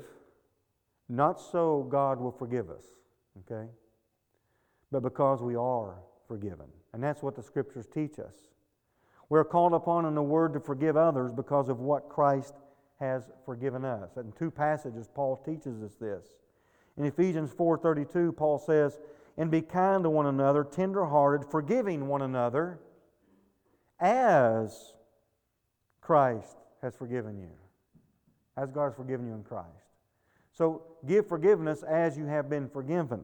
not 1.07 1.39
so 1.39 1.87
God 1.89 2.19
will 2.19 2.31
forgive 2.31 2.69
us, 2.69 2.85
okay? 3.39 3.69
But 4.91 5.01
because 5.01 5.41
we 5.41 5.55
are 5.55 5.95
forgiven. 6.27 6.65
And 6.93 7.03
that's 7.03 7.21
what 7.21 7.35
the 7.35 7.43
Scriptures 7.43 7.85
teach 7.85 8.17
us. 8.17 8.33
We're 9.29 9.43
called 9.43 9.73
upon 9.73 10.05
in 10.05 10.15
the 10.15 10.23
Word 10.23 10.53
to 10.53 10.59
forgive 10.59 10.97
others 10.97 11.31
because 11.31 11.69
of 11.69 11.79
what 11.79 12.09
Christ 12.09 12.55
has 12.99 13.29
forgiven 13.45 13.85
us. 13.85 14.17
In 14.17 14.31
two 14.33 14.51
passages, 14.51 15.07
Paul 15.13 15.37
teaches 15.45 15.81
us 15.83 15.95
this. 15.95 16.25
In 16.97 17.05
Ephesians 17.05 17.53
4.32, 17.53 18.35
Paul 18.35 18.57
says, 18.57 18.99
And 19.37 19.49
be 19.49 19.61
kind 19.61 20.03
to 20.03 20.09
one 20.09 20.25
another, 20.25 20.63
tenderhearted, 20.63 21.49
forgiving 21.49 22.07
one 22.07 22.23
another, 22.23 22.79
as 23.99 24.93
Christ 26.01 26.57
has 26.81 26.95
forgiven 26.95 27.37
you. 27.37 27.51
As 28.57 28.71
God 28.71 28.85
has 28.85 28.95
forgiven 28.95 29.27
you 29.27 29.33
in 29.33 29.43
Christ. 29.43 29.67
So 30.51 30.81
give 31.07 31.27
forgiveness 31.27 31.83
as 31.83 32.17
you 32.17 32.25
have 32.25 32.49
been 32.49 32.67
forgiven. 32.67 33.21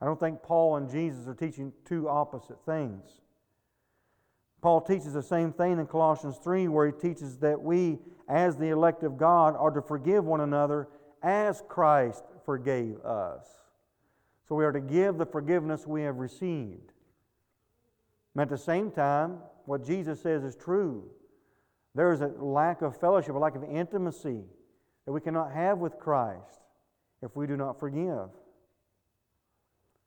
I 0.00 0.06
don't 0.06 0.18
think 0.18 0.42
Paul 0.42 0.76
and 0.76 0.90
Jesus 0.90 1.28
are 1.28 1.34
teaching 1.34 1.72
two 1.84 2.08
opposite 2.08 2.58
things. 2.66 3.20
Paul 4.60 4.80
teaches 4.80 5.12
the 5.12 5.22
same 5.22 5.52
thing 5.52 5.78
in 5.78 5.86
Colossians 5.86 6.38
3, 6.42 6.68
where 6.68 6.86
he 6.86 6.92
teaches 6.92 7.38
that 7.38 7.60
we, 7.60 7.98
as 8.28 8.56
the 8.56 8.68
elect 8.68 9.02
of 9.02 9.16
God, 9.16 9.54
are 9.56 9.70
to 9.70 9.82
forgive 9.82 10.24
one 10.24 10.40
another 10.40 10.88
as 11.22 11.62
Christ 11.68 12.24
forgave 12.44 12.98
us. 13.04 13.46
So 14.48 14.54
we 14.54 14.64
are 14.64 14.72
to 14.72 14.80
give 14.80 15.18
the 15.18 15.26
forgiveness 15.26 15.86
we 15.86 16.02
have 16.02 16.16
received. 16.16 16.92
And 18.34 18.42
at 18.42 18.48
the 18.48 18.58
same 18.58 18.90
time, 18.90 19.38
what 19.64 19.84
Jesus 19.84 20.20
says 20.20 20.44
is 20.44 20.54
true. 20.54 21.10
There 21.94 22.12
is 22.12 22.20
a 22.20 22.28
lack 22.38 22.82
of 22.82 22.98
fellowship, 23.00 23.34
a 23.34 23.38
lack 23.38 23.56
of 23.56 23.64
intimacy 23.64 24.44
that 25.04 25.12
we 25.12 25.20
cannot 25.20 25.52
have 25.52 25.78
with 25.78 25.98
Christ 25.98 26.60
if 27.22 27.34
we 27.36 27.46
do 27.46 27.56
not 27.56 27.80
forgive. 27.80 28.28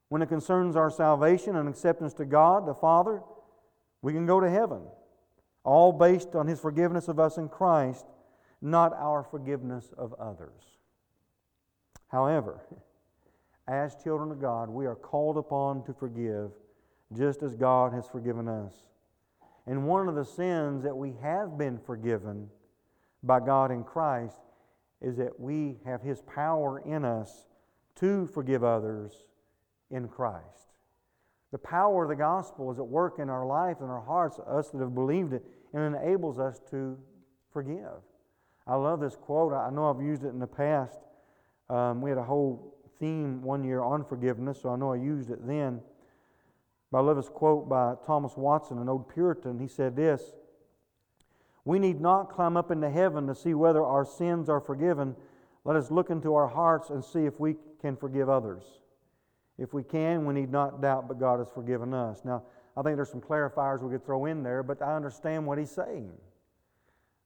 When 0.10 0.22
it 0.22 0.30
concerns 0.30 0.76
our 0.76 0.90
salvation 0.90 1.56
and 1.56 1.68
acceptance 1.68 2.14
to 2.16 2.26
God, 2.26 2.68
the 2.68 2.74
Father, 2.74 3.22
we 4.02 4.14
can 4.14 4.26
go 4.26 4.40
to 4.40 4.50
heaven, 4.50 4.82
all 5.64 5.92
based 5.92 6.36
on 6.36 6.48
His 6.48 6.60
forgiveness 6.60 7.08
of 7.08 7.20
us 7.20 7.38
in 7.38 7.50
Christ, 7.50 8.06
not 8.62 8.94
our 8.94 9.24
forgiveness 9.24 9.94
of 9.98 10.14
others. 10.14 10.80
However, 12.08 12.60
as 13.68 13.96
children 14.04 14.32
of 14.32 14.42
God, 14.42 14.70
we 14.70 14.86
are 14.86 14.96
called 14.96 15.38
upon 15.38 15.84
to 15.84 15.94
forgive 15.94 16.52
just 17.16 17.44
as 17.44 17.56
God 17.56 17.94
has 17.94 18.08
forgiven 18.08 18.48
us. 18.48 18.74
And 19.68 19.86
one 19.86 20.08
of 20.08 20.16
the 20.16 20.26
sins 20.26 20.84
that 20.84 20.96
we 20.96 21.14
have 21.22 21.58
been 21.58 21.78
forgiven 21.78 22.50
by 23.22 23.40
God 23.40 23.72
in 23.72 23.84
Christ 23.84 24.40
is 25.02 25.18
that 25.18 25.40
we 25.40 25.78
have 25.86 26.02
His 26.02 26.22
power 26.24 26.80
in 26.80 27.06
us 27.06 27.48
to 27.96 28.28
forgive 28.28 28.64
others 28.64 29.26
in 29.92 30.08
Christ. 30.08 30.69
The 31.52 31.58
power 31.58 32.04
of 32.04 32.10
the 32.10 32.16
gospel 32.16 32.72
is 32.72 32.78
at 32.78 32.88
work 32.88 33.18
in 33.20 33.30
our 33.30 33.46
life 33.46 33.78
and 33.82 33.90
our 33.90 34.02
hearts, 34.02 34.40
us 34.48 34.70
that 34.70 34.80
have 34.80 34.94
believed 34.94 35.34
it, 35.34 35.44
and 35.74 35.96
enables 35.96 36.40
us 36.40 36.60
to 36.72 36.98
forgive. 37.52 38.04
I 38.68 38.76
love 38.76 39.00
this 39.00 39.16
quote. 39.16 39.54
I 39.54 39.70
know 39.72 39.90
I've 39.90 40.02
used 40.02 40.24
it 40.24 40.30
in 40.30 40.40
the 40.40 40.48
past. 40.48 41.00
Um, 41.70 42.02
we 42.02 42.12
had 42.12 42.20
a 42.20 42.24
whole 42.24 42.76
theme 43.00 43.42
one 43.42 43.64
year 43.64 43.82
on 43.82 44.06
forgiveness, 44.06 44.62
so 44.62 44.70
I 44.70 44.76
know 44.76 44.94
I 44.94 44.98
used 44.98 45.32
it 45.32 45.46
then. 45.48 45.82
But 46.92 47.00
I 47.00 47.02
love 47.02 47.18
this 47.18 47.30
quote 47.30 47.68
by 47.68 47.96
Thomas 48.06 48.36
Watson, 48.36 48.78
an 48.80 48.90
old 48.90 49.10
Puritan. 49.10 49.60
He 49.60 49.68
said 49.68 49.96
this 49.96 50.34
We 51.66 51.80
need 51.80 52.00
not 52.00 52.30
climb 52.32 52.58
up 52.58 52.70
into 52.70 52.90
heaven 52.90 53.26
to 53.28 53.36
see 53.36 53.56
whether 53.56 53.84
our 53.84 54.06
sins 54.06 54.50
are 54.50 54.60
forgiven. 54.60 55.16
Let 55.66 55.76
us 55.76 55.90
look 55.90 56.10
into 56.10 56.36
our 56.36 56.48
hearts 56.48 56.90
and 56.90 57.04
see 57.04 57.26
if 57.26 57.40
we 57.40 57.56
can 57.82 57.96
forgive 57.96 58.30
others. 58.30 58.64
If 59.60 59.74
we 59.74 59.84
can, 59.84 60.26
we 60.26 60.34
need 60.34 60.52
not 60.52 60.82
doubt, 60.82 61.08
but 61.08 61.20
God 61.20 61.40
has 61.40 61.50
forgiven 61.54 61.94
us. 61.94 62.22
Now, 62.24 62.44
I 62.78 62.82
think 62.82 62.96
there's 62.96 63.10
some 63.10 63.22
clarifiers 63.22 63.82
we 63.82 63.92
could 63.92 64.06
throw 64.06 64.26
in 64.26 64.42
there, 64.42 64.64
but 64.64 64.82
I 64.82 64.96
understand 64.96 65.46
what 65.46 65.58
he's 65.58 65.72
saying. 65.72 66.12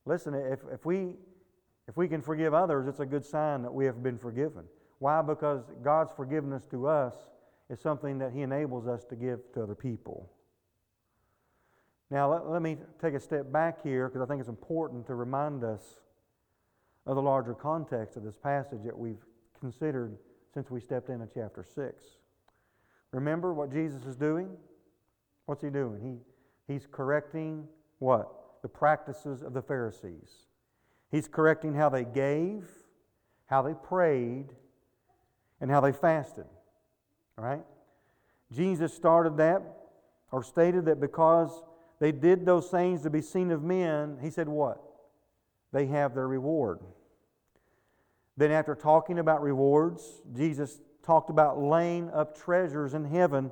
Listen, 0.05 0.33
if, 0.33 0.59
if, 0.71 0.85
we, 0.85 1.13
if 1.87 1.95
we 1.95 2.07
can 2.07 2.21
forgive 2.21 2.53
others, 2.53 2.87
it's 2.87 2.99
a 2.99 3.05
good 3.05 3.23
sign 3.23 3.61
that 3.61 3.73
we 3.73 3.85
have 3.85 4.01
been 4.01 4.17
forgiven. 4.17 4.63
Why? 4.99 5.21
Because 5.21 5.63
God's 5.83 6.11
forgiveness 6.11 6.65
to 6.71 6.87
us 6.87 7.13
is 7.69 7.79
something 7.79 8.17
that 8.17 8.31
He 8.31 8.41
enables 8.41 8.87
us 8.87 9.03
to 9.05 9.15
give 9.15 9.39
to 9.53 9.63
other 9.63 9.75
people. 9.75 10.29
Now, 12.09 12.31
let, 12.31 12.49
let 12.49 12.61
me 12.61 12.77
take 13.01 13.13
a 13.13 13.19
step 13.19 13.51
back 13.51 13.83
here 13.83 14.07
because 14.07 14.21
I 14.21 14.25
think 14.25 14.39
it's 14.39 14.49
important 14.49 15.05
to 15.07 15.15
remind 15.15 15.63
us 15.63 15.81
of 17.05 17.15
the 17.15 17.21
larger 17.21 17.53
context 17.53 18.17
of 18.17 18.23
this 18.23 18.37
passage 18.37 18.79
that 18.85 18.97
we've 18.97 19.23
considered 19.59 20.17
since 20.53 20.69
we 20.69 20.79
stepped 20.79 21.09
into 21.09 21.27
chapter 21.33 21.63
6. 21.63 22.03
Remember 23.11 23.53
what 23.53 23.71
Jesus 23.71 24.05
is 24.05 24.15
doing? 24.15 24.49
What's 25.45 25.61
he 25.61 25.69
doing? 25.69 25.99
He 26.01 26.33
He's 26.67 26.87
correcting 26.91 27.67
what? 27.99 28.61
The 28.61 28.69
practices 28.69 29.41
of 29.41 29.53
the 29.53 29.61
Pharisees. 29.61 30.47
He's 31.11 31.27
correcting 31.27 31.73
how 31.73 31.89
they 31.89 32.05
gave, 32.05 32.67
how 33.45 33.61
they 33.61 33.73
prayed, 33.73 34.47
and 35.59 35.69
how 35.69 35.81
they 35.81 35.91
fasted. 35.91 36.45
All 37.37 37.43
right? 37.43 37.63
Jesus 38.51 38.93
started 38.93 39.37
that 39.37 39.61
or 40.31 40.43
stated 40.43 40.85
that 40.85 40.99
because 40.99 41.61
they 41.99 42.11
did 42.11 42.45
those 42.45 42.69
things 42.69 43.03
to 43.03 43.09
be 43.09 43.21
seen 43.21 43.51
of 43.51 43.63
men, 43.63 44.17
he 44.21 44.29
said 44.29 44.47
what? 44.47 44.81
They 45.71 45.87
have 45.87 46.15
their 46.15 46.27
reward. 46.27 46.79
Then, 48.35 48.51
after 48.51 48.75
talking 48.75 49.19
about 49.19 49.41
rewards, 49.41 50.21
Jesus 50.35 50.79
talked 51.03 51.29
about 51.29 51.61
laying 51.61 52.09
up 52.11 52.37
treasures 52.37 52.93
in 52.93 53.05
heaven 53.05 53.51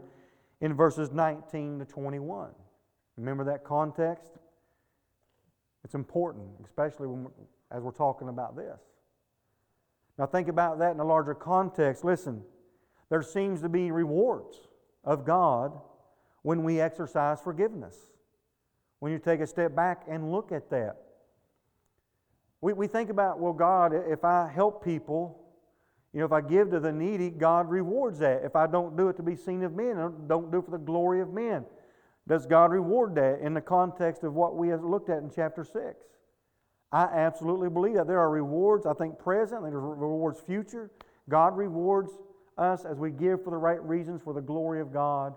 in 0.60 0.74
verses 0.74 1.12
19 1.12 1.80
to 1.80 1.86
21. 1.86 2.50
Remember 3.18 3.44
that 3.46 3.64
context? 3.64 4.32
It's 5.84 5.94
important, 5.96 6.48
especially 6.66 7.08
when, 7.08 7.28
as 7.72 7.84
we're 7.84 7.92
talking 7.92 8.30
about 8.30 8.56
this. 8.56 8.80
Now, 10.18 10.26
think 10.26 10.48
about 10.48 10.80
that 10.80 10.92
in 10.92 11.00
a 11.00 11.06
larger 11.06 11.34
context. 11.34 12.04
Listen, 12.04 12.44
there 13.10 13.22
seems 13.22 13.62
to 13.62 13.70
be 13.70 13.92
rewards 13.92 14.58
of 15.04 15.26
God 15.26 15.80
when 16.44 16.64
we 16.64 16.80
exercise 16.80 17.40
forgiveness. 17.40 17.96
When 19.00 19.12
you 19.12 19.20
take 19.20 19.40
a 19.42 19.48
step 19.48 19.76
back 19.76 20.04
and 20.08 20.32
look 20.32 20.52
at 20.52 20.70
that. 20.70 20.98
We, 22.62 22.74
we 22.74 22.88
think 22.88 23.10
about, 23.10 23.40
well, 23.40 23.54
God, 23.54 23.92
if 23.94 24.24
I 24.24 24.50
help 24.54 24.84
people, 24.86 25.42
you 26.14 26.20
know, 26.20 26.26
if 26.26 26.32
I 26.32 26.42
give 26.42 26.72
to 26.72 26.80
the 26.80 26.92
needy, 26.92 27.30
God 27.30 27.70
rewards 27.70 28.20
that. 28.20 28.44
If 28.44 28.56
I 28.56 28.68
don't 28.68 28.96
do 28.96 29.10
it 29.10 29.18
to 29.18 29.24
be 29.24 29.36
seen 29.36 29.64
of 29.64 29.74
men, 29.74 29.96
don't 30.28 30.52
do 30.52 30.60
it 30.60 30.66
for 30.66 30.72
the 30.72 30.78
glory 30.78 31.22
of 31.22 31.34
men, 31.34 31.66
does 32.28 32.46
God 32.46 32.72
reward 32.72 33.16
that 33.16 33.40
in 33.40 33.54
the 33.54 33.62
context 33.62 34.24
of 34.24 34.34
what 34.34 34.56
we 34.56 34.70
have 34.70 34.84
looked 34.84 35.10
at 35.10 35.20
in 35.20 35.32
chapter 35.34 35.64
6? 35.64 35.78
I 36.92 37.04
absolutely 37.04 37.70
believe 37.70 37.96
that. 37.96 38.08
There 38.08 38.20
are 38.20 38.30
rewards, 38.30 38.86
I 38.86 38.94
think, 38.94 39.18
present, 39.18 39.64
there 39.64 39.74
are 39.74 39.96
rewards 39.96 40.40
future. 40.40 40.92
God 41.30 41.56
rewards 41.56 42.12
us 42.58 42.86
as 42.86 43.00
we 43.00 43.12
give 43.12 43.44
for 43.44 43.50
the 43.50 43.58
right 43.58 43.82
reasons, 43.82 44.22
for 44.22 44.34
the 44.34 44.42
glory 44.42 44.82
of 44.82 44.94
God 44.94 45.34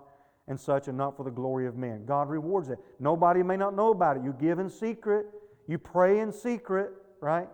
and 0.47 0.59
such, 0.59 0.89
and 0.89 0.97
not 0.97 1.17
for 1.17 1.23
the 1.23 1.31
glory 1.31 1.65
of 1.65 1.75
men. 1.75 2.05
God 2.05 2.29
rewards 2.29 2.69
it. 2.69 2.77
Nobody 2.99 3.41
may 3.41 3.57
not 3.57 3.75
know 3.75 3.89
about 3.89 4.17
it. 4.17 4.23
You 4.23 4.35
give 4.39 4.59
in 4.59 4.69
secret, 4.69 5.25
you 5.67 5.79
pray 5.79 6.19
in 6.19 6.31
secret, 6.31 6.91
right? 7.25 7.49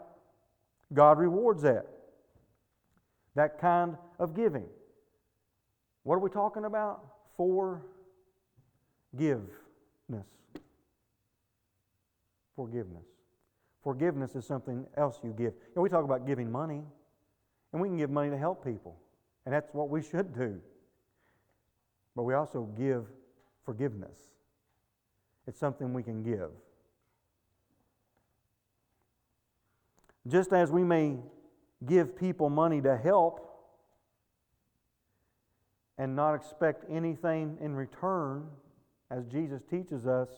God 0.93 1.17
rewards 1.17 1.61
that. 1.61 1.85
That 3.35 3.57
kind 3.59 3.95
of 4.19 4.35
giving. 4.35 4.65
What 6.03 6.15
are 6.15 6.19
we 6.19 6.29
talking 6.29 6.65
about? 6.65 7.05
Forgiveness. 7.37 7.85
Forgiveness. 12.53 13.05
Forgiveness 13.81 14.35
is 14.35 14.45
something 14.45 14.85
else 14.97 15.19
you 15.23 15.31
give. 15.31 15.53
You 15.53 15.71
know, 15.77 15.81
we 15.83 15.89
talk 15.89 16.03
about 16.03 16.27
giving 16.27 16.51
money, 16.51 16.83
and 17.71 17.81
we 17.81 17.87
can 17.87 17.97
give 17.97 18.09
money 18.09 18.29
to 18.29 18.37
help 18.37 18.65
people, 18.65 18.97
and 19.45 19.55
that's 19.55 19.73
what 19.73 19.89
we 19.89 20.03
should 20.03 20.35
do. 20.35 20.59
But 22.13 22.23
we 22.23 22.33
also 22.33 22.67
give 22.77 23.05
forgiveness. 23.63 24.19
It's 25.47 25.57
something 25.57 25.93
we 25.93 26.03
can 26.03 26.23
give. 26.23 26.49
Just 30.27 30.53
as 30.53 30.71
we 30.71 30.83
may 30.83 31.17
give 31.85 32.17
people 32.17 32.49
money 32.49 32.81
to 32.81 32.95
help 32.97 33.47
and 35.97 36.15
not 36.15 36.33
expect 36.35 36.85
anything 36.89 37.57
in 37.61 37.75
return, 37.75 38.47
as 39.09 39.25
Jesus 39.25 39.61
teaches 39.69 40.05
us, 40.05 40.29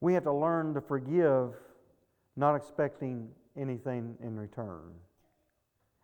we 0.00 0.14
have 0.14 0.24
to 0.24 0.32
learn 0.32 0.74
to 0.74 0.80
forgive, 0.80 1.54
not 2.36 2.54
expecting 2.54 3.28
anything 3.56 4.16
in 4.22 4.36
return. 4.36 4.94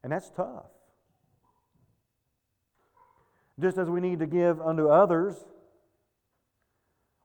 And 0.02 0.12
that's 0.12 0.30
tough. 0.30 0.66
Just 3.60 3.78
as 3.78 3.88
we 3.88 4.00
need 4.00 4.18
to 4.18 4.26
give 4.26 4.60
unto 4.60 4.88
others 4.88 5.36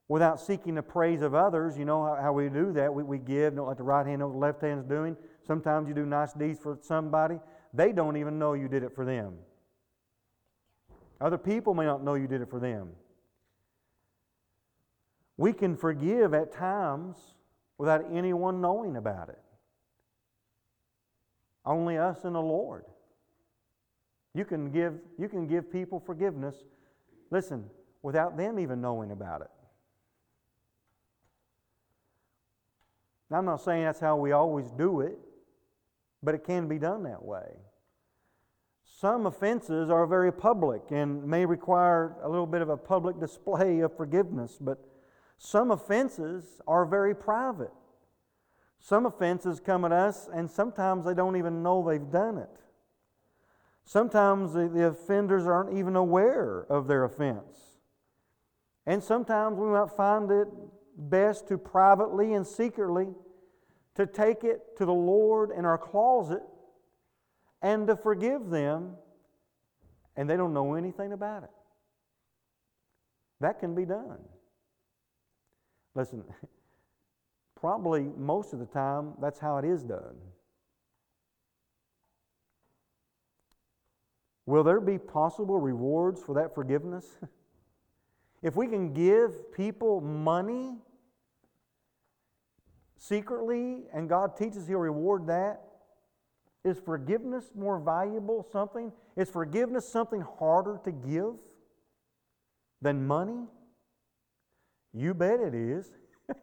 without 0.08 0.40
seeking 0.40 0.76
the 0.76 0.82
praise 0.84 1.22
of 1.22 1.34
others, 1.34 1.78
you 1.78 1.86
know 1.86 2.04
how, 2.04 2.22
how 2.22 2.34
we 2.34 2.50
do 2.50 2.72
that. 2.74 2.94
We, 2.94 3.04
we 3.04 3.18
give, 3.18 3.56
don't 3.56 3.68
let 3.68 3.78
the 3.78 3.84
right 3.84 4.06
hand 4.06 4.20
know 4.20 4.28
what 4.28 4.34
the 4.34 4.40
left 4.40 4.62
hand 4.62 4.80
is 4.80 4.86
doing. 4.86 5.18
Sometimes 5.50 5.88
you 5.88 5.96
do 5.96 6.06
nice 6.06 6.32
deeds 6.34 6.60
for 6.60 6.78
somebody, 6.80 7.40
they 7.74 7.92
don't 7.92 8.18
even 8.18 8.38
know 8.38 8.54
you 8.54 8.68
did 8.68 8.84
it 8.84 8.94
for 8.94 9.04
them. 9.04 9.34
Other 11.20 11.40
people 11.40 11.74
may 11.74 11.86
not 11.86 12.04
know 12.04 12.14
you 12.14 12.28
did 12.28 12.42
it 12.42 12.52
for 12.52 12.60
them. 12.60 12.90
We 15.38 15.54
can 15.54 15.76
forgive 15.76 16.36
at 16.36 16.54
times 16.54 17.18
without 17.80 18.06
anyone 18.14 18.62
knowing 18.62 18.96
about 18.96 19.30
it. 19.30 19.40
Only 21.66 21.98
us 21.98 22.26
and 22.26 22.36
the 22.36 22.40
Lord. 22.40 22.86
You 24.36 24.46
can 24.46 24.70
give, 24.70 25.00
you 25.18 25.28
can 25.28 25.48
give 25.48 25.72
people 25.72 26.00
forgiveness, 26.00 26.58
listen, 27.32 27.66
without 28.04 28.38
them 28.38 28.60
even 28.60 28.82
knowing 28.82 29.10
about 29.10 29.42
it. 29.42 29.50
Now, 33.32 33.40
I'm 33.40 33.46
not 33.46 33.64
saying 33.64 33.86
that's 33.86 34.00
how 34.00 34.16
we 34.16 34.32
always 34.32 34.70
do 34.70 35.02
it 35.02 35.18
but 36.22 36.36
it 36.36 36.44
can 36.44 36.68
be 36.68 36.78
done 36.78 37.04
that 37.04 37.24
way. 37.24 37.58
Some 38.84 39.26
offenses 39.26 39.90
are 39.90 40.06
very 40.06 40.32
public 40.32 40.82
and 40.92 41.24
may 41.26 41.46
require 41.46 42.16
a 42.22 42.30
little 42.30 42.48
bit 42.48 42.62
of 42.62 42.70
a 42.70 42.78
public 42.78 43.20
display 43.20 43.80
of 43.80 43.96
forgiveness, 43.96 44.58
but 44.60 44.80
some 45.38 45.72
offenses 45.72 46.60
are 46.68 46.86
very 46.86 47.16
private. 47.16 47.72
Some 48.80 49.06
offenses 49.06 49.60
come 49.60 49.86
at 49.86 49.92
us, 49.92 50.30
and 50.34 50.50
sometimes 50.50 51.06
they 51.06 51.14
don't 51.14 51.38
even 51.38 51.64
know 51.64 51.82
they've 51.82 52.12
done 52.12 52.38
it. 52.38 52.50
Sometimes 53.86 54.54
the, 54.54 54.68
the 54.68 54.88
offenders 54.88 55.48
aren't 55.48 55.78
even 55.78 55.96
aware 55.96 56.66
of 56.70 56.88
their 56.88 57.04
offense. 57.06 57.80
And 58.86 59.04
sometimes 59.04 59.58
we 59.58 59.68
might 59.68 59.92
find 59.92 60.30
it 60.32 60.48
best 60.98 61.48
to 61.48 61.58
privately 61.58 62.34
and 62.34 62.46
secretly 62.46 63.08
to 64.00 64.06
take 64.06 64.46
it 64.46 64.78
to 64.78 64.86
the 64.86 64.94
Lord 64.94 65.52
in 65.52 65.66
our 65.66 65.78
closet 65.78 66.42
and 67.62 67.86
to 67.88 67.98
forgive 67.98 68.50
them, 68.50 68.96
and 70.16 70.30
they 70.30 70.38
don't 70.38 70.54
know 70.54 70.76
anything 70.76 71.12
about 71.12 71.44
it. 71.44 71.50
That 73.42 73.60
can 73.60 73.76
be 73.76 73.84
done. 73.84 74.20
Listen, 75.96 76.24
probably 77.60 78.10
most 78.16 78.54
of 78.54 78.60
the 78.60 78.66
time, 78.68 79.16
that's 79.20 79.38
how 79.38 79.58
it 79.58 79.66
is 79.66 79.84
done. 79.84 80.16
Will 84.46 84.64
there 84.64 84.80
be 84.80 84.98
possible 84.98 85.60
rewards 85.60 86.22
for 86.22 86.36
that 86.36 86.56
forgiveness? 86.56 87.06
if 88.42 88.56
we 88.56 88.66
can 88.68 88.94
give 88.94 89.52
people 89.52 90.00
money 90.00 90.78
secretly 93.00 93.86
and 93.94 94.08
God 94.08 94.38
teaches 94.38 94.68
He'll 94.68 94.78
reward 94.78 95.28
that? 95.28 95.62
Is 96.64 96.78
forgiveness 96.78 97.52
more 97.56 97.80
valuable 97.80 98.46
something? 98.52 98.92
Is 99.16 99.30
forgiveness 99.30 99.88
something 99.88 100.22
harder 100.40 100.80
to 100.84 100.92
give 100.92 101.34
than 102.82 103.08
money? 103.08 103.48
You 104.94 105.14
bet 105.14 105.40
it 105.40 105.56
is. 105.56 105.90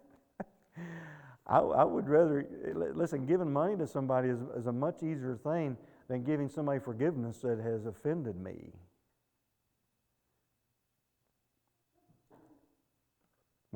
I, 1.47 1.59
I, 1.59 1.85
would 1.85 2.09
rather, 2.09 2.47
listen, 2.95 3.27
giving 3.27 3.53
money 3.53 3.77
to 3.77 3.87
somebody 3.87 4.31
is, 4.31 4.40
is 4.57 4.66
a 4.66 4.73
much 4.73 5.03
easier 5.03 5.38
thing 5.42 5.77
than 6.09 6.25
giving 6.25 6.49
somebody 6.49 6.81
forgiveness 6.81 7.38
that 7.38 7.59
has 7.59 7.85
offended 7.87 8.37
me. 8.37 8.73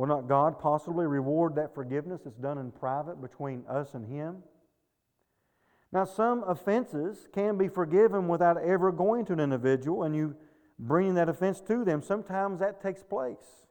Will 0.00 0.06
not 0.06 0.28
God 0.28 0.58
possibly 0.58 1.06
reward 1.06 1.56
that 1.56 1.74
forgiveness 1.74 2.22
that's 2.24 2.38
done 2.38 2.56
in 2.56 2.70
private 2.70 3.20
between 3.20 3.64
us 3.68 3.92
and 3.92 4.06
Him? 4.06 4.38
Now, 5.92 6.06
some 6.06 6.42
offenses 6.44 7.28
can 7.34 7.58
be 7.58 7.68
forgiven 7.68 8.26
without 8.26 8.56
ever 8.56 8.92
going 8.92 9.26
to 9.26 9.34
an 9.34 9.40
individual 9.40 10.04
and 10.04 10.16
you 10.16 10.36
bringing 10.78 11.16
that 11.16 11.28
offense 11.28 11.60
to 11.68 11.84
them. 11.84 12.00
Sometimes 12.00 12.60
that 12.60 12.80
takes 12.80 13.02
place. 13.02 13.66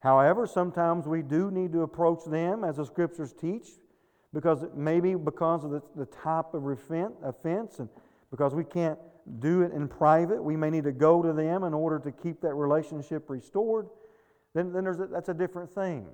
However, 0.00 0.48
sometimes 0.48 1.06
we 1.06 1.22
do 1.22 1.52
need 1.52 1.72
to 1.74 1.82
approach 1.82 2.24
them 2.24 2.64
as 2.64 2.78
the 2.78 2.84
scriptures 2.84 3.32
teach, 3.32 3.68
because 4.34 4.64
maybe 4.74 5.14
because 5.14 5.62
of 5.62 5.70
the, 5.70 5.82
the 5.94 6.06
type 6.06 6.54
of 6.54 6.66
offense 6.66 7.78
and 7.78 7.88
because 8.32 8.52
we 8.52 8.64
can't 8.64 8.98
do 9.38 9.62
it 9.62 9.70
in 9.70 9.86
private, 9.86 10.42
we 10.42 10.56
may 10.56 10.70
need 10.70 10.82
to 10.82 10.92
go 10.92 11.22
to 11.22 11.32
them 11.32 11.62
in 11.62 11.72
order 11.72 12.00
to 12.00 12.10
keep 12.10 12.40
that 12.40 12.54
relationship 12.54 13.30
restored 13.30 13.86
then, 14.58 14.72
then 14.72 14.82
there's 14.82 14.98
a, 14.98 15.06
that's 15.06 15.28
a 15.28 15.34
different 15.34 15.72
thing. 15.72 16.04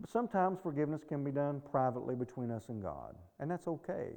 But 0.00 0.08
sometimes 0.08 0.58
forgiveness 0.62 1.02
can 1.06 1.22
be 1.22 1.30
done 1.30 1.60
privately 1.70 2.14
between 2.14 2.50
us 2.50 2.70
and 2.70 2.82
God, 2.82 3.14
and 3.38 3.50
that's 3.50 3.68
okay. 3.68 4.12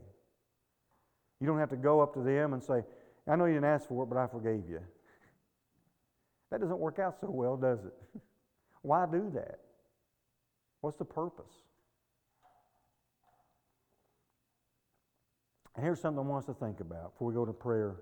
You 1.42 1.48
don't 1.48 1.60
have 1.60 1.72
to 1.72 1.76
go 1.76 2.00
up 2.00 2.14
to 2.14 2.22
them 2.22 2.54
and 2.54 2.64
say, 2.64 2.84
I 3.28 3.36
know 3.36 3.46
you 3.46 3.56
didn't 3.56 3.66
ask 3.66 3.90
for 3.90 4.04
it, 4.04 4.08
but 4.08 4.18
I 4.18 4.28
forgave 4.28 4.70
you. 4.70 4.80
That 6.52 6.62
doesn't 6.62 6.78
work 6.78 7.00
out 7.00 7.20
so 7.20 7.32
well, 7.32 7.58
does 7.58 7.80
it? 7.84 7.94
Why 8.84 9.08
do 9.12 9.32
that? 9.34 9.60
What's 10.82 10.98
the 10.98 11.06
purpose? 11.06 11.52
And 15.76 15.84
here's 15.84 16.00
something 16.00 16.24
I 16.24 16.28
want 16.28 16.48
us 16.48 16.56
to 16.56 16.64
think 16.64 16.80
about 16.80 17.14
before 17.14 17.30
we 17.30 17.34
go 17.34 17.44
to 17.44 17.54
prayer. 17.54 17.96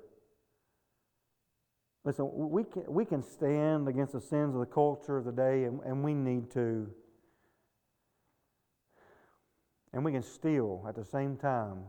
Listen, 2.03 2.29
we 2.33 2.63
can, 2.63 2.83
we 2.87 3.05
can 3.05 3.21
stand 3.21 3.87
against 3.87 4.13
the 4.13 4.21
sins 4.21 4.55
of 4.55 4.59
the 4.59 4.65
culture 4.65 5.17
of 5.17 5.25
the 5.25 5.31
day, 5.31 5.65
and, 5.65 5.79
and 5.85 6.03
we 6.03 6.13
need 6.13 6.49
to. 6.51 6.89
And 9.93 10.03
we 10.03 10.11
can 10.11 10.23
still, 10.23 10.83
at 10.87 10.95
the 10.95 11.05
same 11.05 11.37
time, 11.37 11.83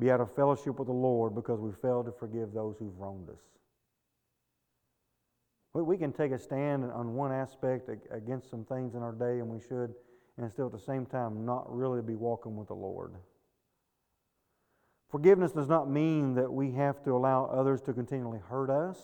be 0.00 0.10
out 0.10 0.20
of 0.20 0.34
fellowship 0.34 0.78
with 0.78 0.88
the 0.88 0.94
Lord 0.94 1.34
because 1.34 1.60
we 1.60 1.70
failed 1.80 2.06
to 2.06 2.12
forgive 2.12 2.52
those 2.52 2.76
who've 2.78 2.98
wronged 2.98 3.28
us. 3.28 3.40
We 5.74 5.96
can 5.96 6.12
take 6.12 6.32
a 6.32 6.38
stand 6.38 6.84
on 6.84 7.14
one 7.14 7.32
aspect 7.32 7.90
against 8.10 8.48
some 8.48 8.64
things 8.64 8.94
in 8.94 9.02
our 9.02 9.12
day, 9.12 9.40
and 9.40 9.48
we 9.48 9.60
should, 9.60 9.92
and 10.38 10.50
still 10.50 10.66
at 10.66 10.72
the 10.72 10.78
same 10.78 11.04
time 11.04 11.44
not 11.44 11.66
really 11.68 12.00
be 12.00 12.14
walking 12.14 12.56
with 12.56 12.68
the 12.68 12.74
Lord. 12.74 13.12
Forgiveness 15.14 15.52
does 15.52 15.68
not 15.68 15.88
mean 15.88 16.34
that 16.34 16.52
we 16.52 16.72
have 16.72 17.00
to 17.04 17.12
allow 17.12 17.44
others 17.44 17.80
to 17.82 17.92
continually 17.92 18.40
hurt 18.48 18.68
us, 18.68 18.98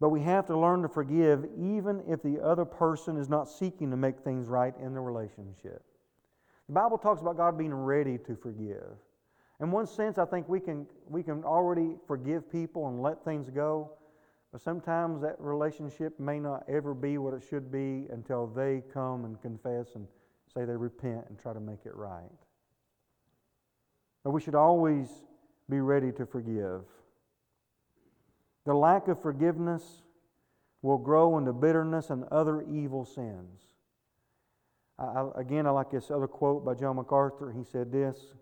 but 0.00 0.08
we 0.08 0.22
have 0.22 0.46
to 0.46 0.58
learn 0.58 0.80
to 0.80 0.88
forgive 0.88 1.44
even 1.58 2.02
if 2.08 2.22
the 2.22 2.42
other 2.42 2.64
person 2.64 3.18
is 3.18 3.28
not 3.28 3.46
seeking 3.46 3.90
to 3.90 3.96
make 3.98 4.20
things 4.20 4.48
right 4.48 4.72
in 4.80 4.94
the 4.94 5.00
relationship. 5.00 5.82
The 6.66 6.72
Bible 6.72 6.96
talks 6.96 7.20
about 7.20 7.36
God 7.36 7.58
being 7.58 7.74
ready 7.74 8.16
to 8.16 8.34
forgive. 8.36 8.96
In 9.60 9.70
one 9.70 9.86
sense, 9.86 10.16
I 10.16 10.24
think 10.24 10.48
we 10.48 10.60
can, 10.60 10.86
we 11.06 11.22
can 11.22 11.44
already 11.44 11.96
forgive 12.06 12.50
people 12.50 12.88
and 12.88 13.02
let 13.02 13.22
things 13.22 13.50
go 13.50 13.90
but 14.52 14.62
sometimes 14.62 15.20
that 15.20 15.36
relationship 15.38 16.18
may 16.18 16.40
not 16.40 16.64
ever 16.66 16.94
be 16.94 17.18
what 17.18 17.34
it 17.34 17.42
should 17.46 17.70
be 17.70 18.06
until 18.10 18.46
they 18.46 18.82
come 18.90 19.26
and 19.26 19.38
confess 19.42 19.96
and 19.96 20.06
say 20.54 20.64
they 20.64 20.76
repent 20.76 21.26
and 21.28 21.38
try 21.38 21.52
to 21.52 21.60
make 21.60 21.84
it 21.84 21.94
right. 21.94 22.45
But 24.26 24.32
we 24.32 24.40
should 24.40 24.56
always 24.56 25.06
be 25.70 25.78
ready 25.78 26.10
to 26.10 26.26
forgive. 26.26 26.80
The 28.64 28.74
lack 28.74 29.06
of 29.06 29.22
forgiveness 29.22 30.02
will 30.82 30.98
grow 30.98 31.38
into 31.38 31.52
bitterness 31.52 32.10
and 32.10 32.24
other 32.32 32.62
evil 32.62 33.04
sins. 33.04 33.68
I, 34.98 35.28
again, 35.36 35.64
I 35.64 35.70
like 35.70 35.92
this 35.92 36.10
other 36.10 36.26
quote 36.26 36.64
by 36.64 36.74
John 36.74 36.96
MacArthur. 36.96 37.52
He 37.52 37.62
said 37.62 37.92
this 37.92 38.32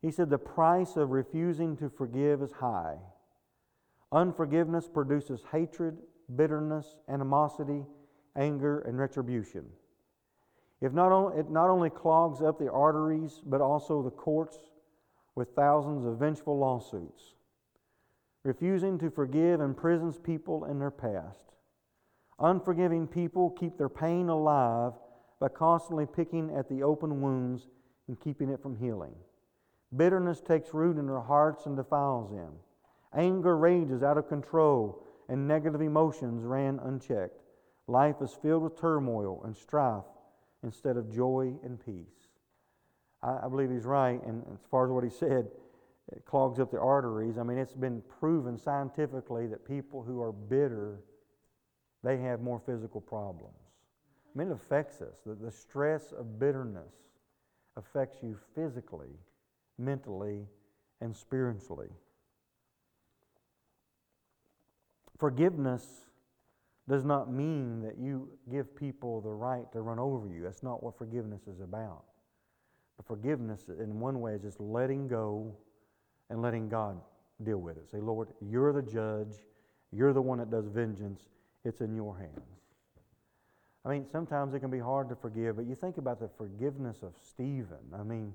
He 0.00 0.10
said, 0.10 0.28
The 0.28 0.38
price 0.38 0.96
of 0.96 1.10
refusing 1.10 1.76
to 1.76 1.88
forgive 1.88 2.42
is 2.42 2.50
high. 2.50 2.96
Unforgiveness 4.10 4.88
produces 4.88 5.44
hatred, 5.52 5.98
bitterness, 6.34 6.96
animosity, 7.08 7.84
anger, 8.34 8.80
and 8.80 8.98
retribution. 8.98 9.66
If 10.82 10.92
not 10.92 11.36
it 11.36 11.48
not 11.48 11.70
only 11.70 11.90
clogs 11.90 12.42
up 12.42 12.58
the 12.58 12.70
arteries, 12.70 13.40
but 13.46 13.60
also 13.60 14.02
the 14.02 14.10
courts 14.10 14.58
with 15.36 15.54
thousands 15.54 16.04
of 16.04 16.18
vengeful 16.18 16.58
lawsuits. 16.58 17.36
Refusing 18.42 18.98
to 18.98 19.08
forgive 19.08 19.60
imprisons 19.60 20.18
people 20.18 20.64
in 20.64 20.80
their 20.80 20.90
past. 20.90 21.44
Unforgiving 22.40 23.06
people 23.06 23.50
keep 23.50 23.78
their 23.78 23.88
pain 23.88 24.28
alive 24.28 24.94
by 25.38 25.48
constantly 25.48 26.04
picking 26.04 26.50
at 26.50 26.68
the 26.68 26.82
open 26.82 27.22
wounds 27.22 27.68
and 28.08 28.18
keeping 28.18 28.50
it 28.50 28.60
from 28.60 28.76
healing. 28.76 29.14
Bitterness 29.96 30.40
takes 30.40 30.74
root 30.74 30.98
in 30.98 31.06
their 31.06 31.20
hearts 31.20 31.66
and 31.66 31.76
defiles 31.76 32.32
them. 32.32 32.54
Anger 33.14 33.56
rages 33.56 34.02
out 34.02 34.18
of 34.18 34.28
control, 34.28 35.06
and 35.28 35.46
negative 35.46 35.80
emotions 35.80 36.42
ran 36.44 36.80
unchecked. 36.80 37.40
Life 37.86 38.16
is 38.20 38.36
filled 38.42 38.64
with 38.64 38.80
turmoil 38.80 39.42
and 39.44 39.56
strife 39.56 40.02
instead 40.62 40.96
of 40.96 41.12
joy 41.12 41.52
and 41.64 41.84
peace. 41.84 42.28
I, 43.22 43.40
I 43.44 43.48
believe 43.48 43.70
he's 43.70 43.84
right, 43.84 44.22
and 44.24 44.42
as 44.52 44.60
far 44.70 44.86
as 44.86 44.90
what 44.90 45.04
he 45.04 45.10
said, 45.10 45.48
it 46.10 46.24
clogs 46.24 46.58
up 46.58 46.70
the 46.70 46.80
arteries. 46.80 47.38
I 47.38 47.42
mean, 47.42 47.58
it's 47.58 47.72
been 47.72 48.02
proven 48.20 48.58
scientifically 48.58 49.46
that 49.46 49.66
people 49.66 50.02
who 50.02 50.20
are 50.20 50.32
bitter, 50.32 51.00
they 52.02 52.18
have 52.18 52.40
more 52.40 52.60
physical 52.64 53.00
problems. 53.00 53.54
I 54.34 54.38
mean, 54.38 54.48
it 54.48 54.54
affects 54.54 55.00
us. 55.00 55.16
The, 55.24 55.34
the 55.34 55.50
stress 55.50 56.12
of 56.12 56.38
bitterness 56.38 56.94
affects 57.76 58.22
you 58.22 58.38
physically, 58.54 59.18
mentally, 59.78 60.46
and 61.00 61.16
spiritually. 61.16 61.88
Forgiveness 65.18 65.86
does 66.88 67.04
not 67.04 67.32
mean 67.32 67.80
that 67.82 67.98
you 67.98 68.28
give 68.50 68.74
people 68.74 69.20
the 69.20 69.30
right 69.30 69.70
to 69.72 69.80
run 69.80 69.98
over 69.98 70.28
you. 70.28 70.42
That's 70.42 70.62
not 70.62 70.82
what 70.82 70.98
forgiveness 70.98 71.42
is 71.46 71.60
about. 71.60 72.02
But 72.96 73.06
forgiveness, 73.06 73.68
in 73.68 74.00
one 74.00 74.20
way, 74.20 74.34
is 74.34 74.42
just 74.42 74.60
letting 74.60 75.08
go 75.08 75.54
and 76.28 76.42
letting 76.42 76.68
God 76.68 77.00
deal 77.42 77.58
with 77.58 77.76
it. 77.76 77.90
Say, 77.90 77.98
Lord, 77.98 78.28
you're 78.40 78.72
the 78.72 78.82
judge. 78.82 79.34
You're 79.92 80.12
the 80.12 80.22
one 80.22 80.38
that 80.38 80.50
does 80.50 80.66
vengeance. 80.66 81.22
It's 81.64 81.80
in 81.80 81.94
your 81.94 82.18
hands. 82.18 82.62
I 83.84 83.88
mean, 83.88 84.06
sometimes 84.10 84.54
it 84.54 84.60
can 84.60 84.70
be 84.70 84.78
hard 84.78 85.08
to 85.08 85.16
forgive, 85.16 85.56
but 85.56 85.66
you 85.66 85.74
think 85.74 85.98
about 85.98 86.20
the 86.20 86.28
forgiveness 86.36 87.02
of 87.02 87.14
Stephen. 87.20 87.78
I 87.98 88.02
mean, 88.02 88.32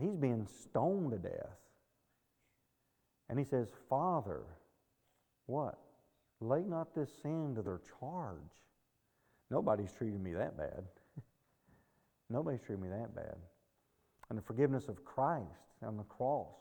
he's 0.00 0.16
being 0.16 0.46
stoned 0.62 1.10
to 1.10 1.18
death. 1.18 1.58
And 3.28 3.38
he 3.38 3.44
says, 3.44 3.68
Father, 3.88 4.42
what? 5.46 5.78
Lay 6.40 6.62
not 6.62 6.94
this 6.94 7.10
sin 7.22 7.54
to 7.56 7.62
their 7.62 7.80
charge. 8.00 8.34
Nobody's 9.50 9.92
treated 9.92 10.22
me 10.22 10.32
that 10.34 10.56
bad. 10.56 10.84
Nobody's 12.30 12.60
treated 12.60 12.82
me 12.82 12.88
that 12.90 13.14
bad. 13.14 13.36
And 14.28 14.38
the 14.38 14.42
forgiveness 14.42 14.88
of 14.88 15.04
Christ 15.04 15.46
on 15.82 15.96
the 15.96 16.04
cross. 16.04 16.54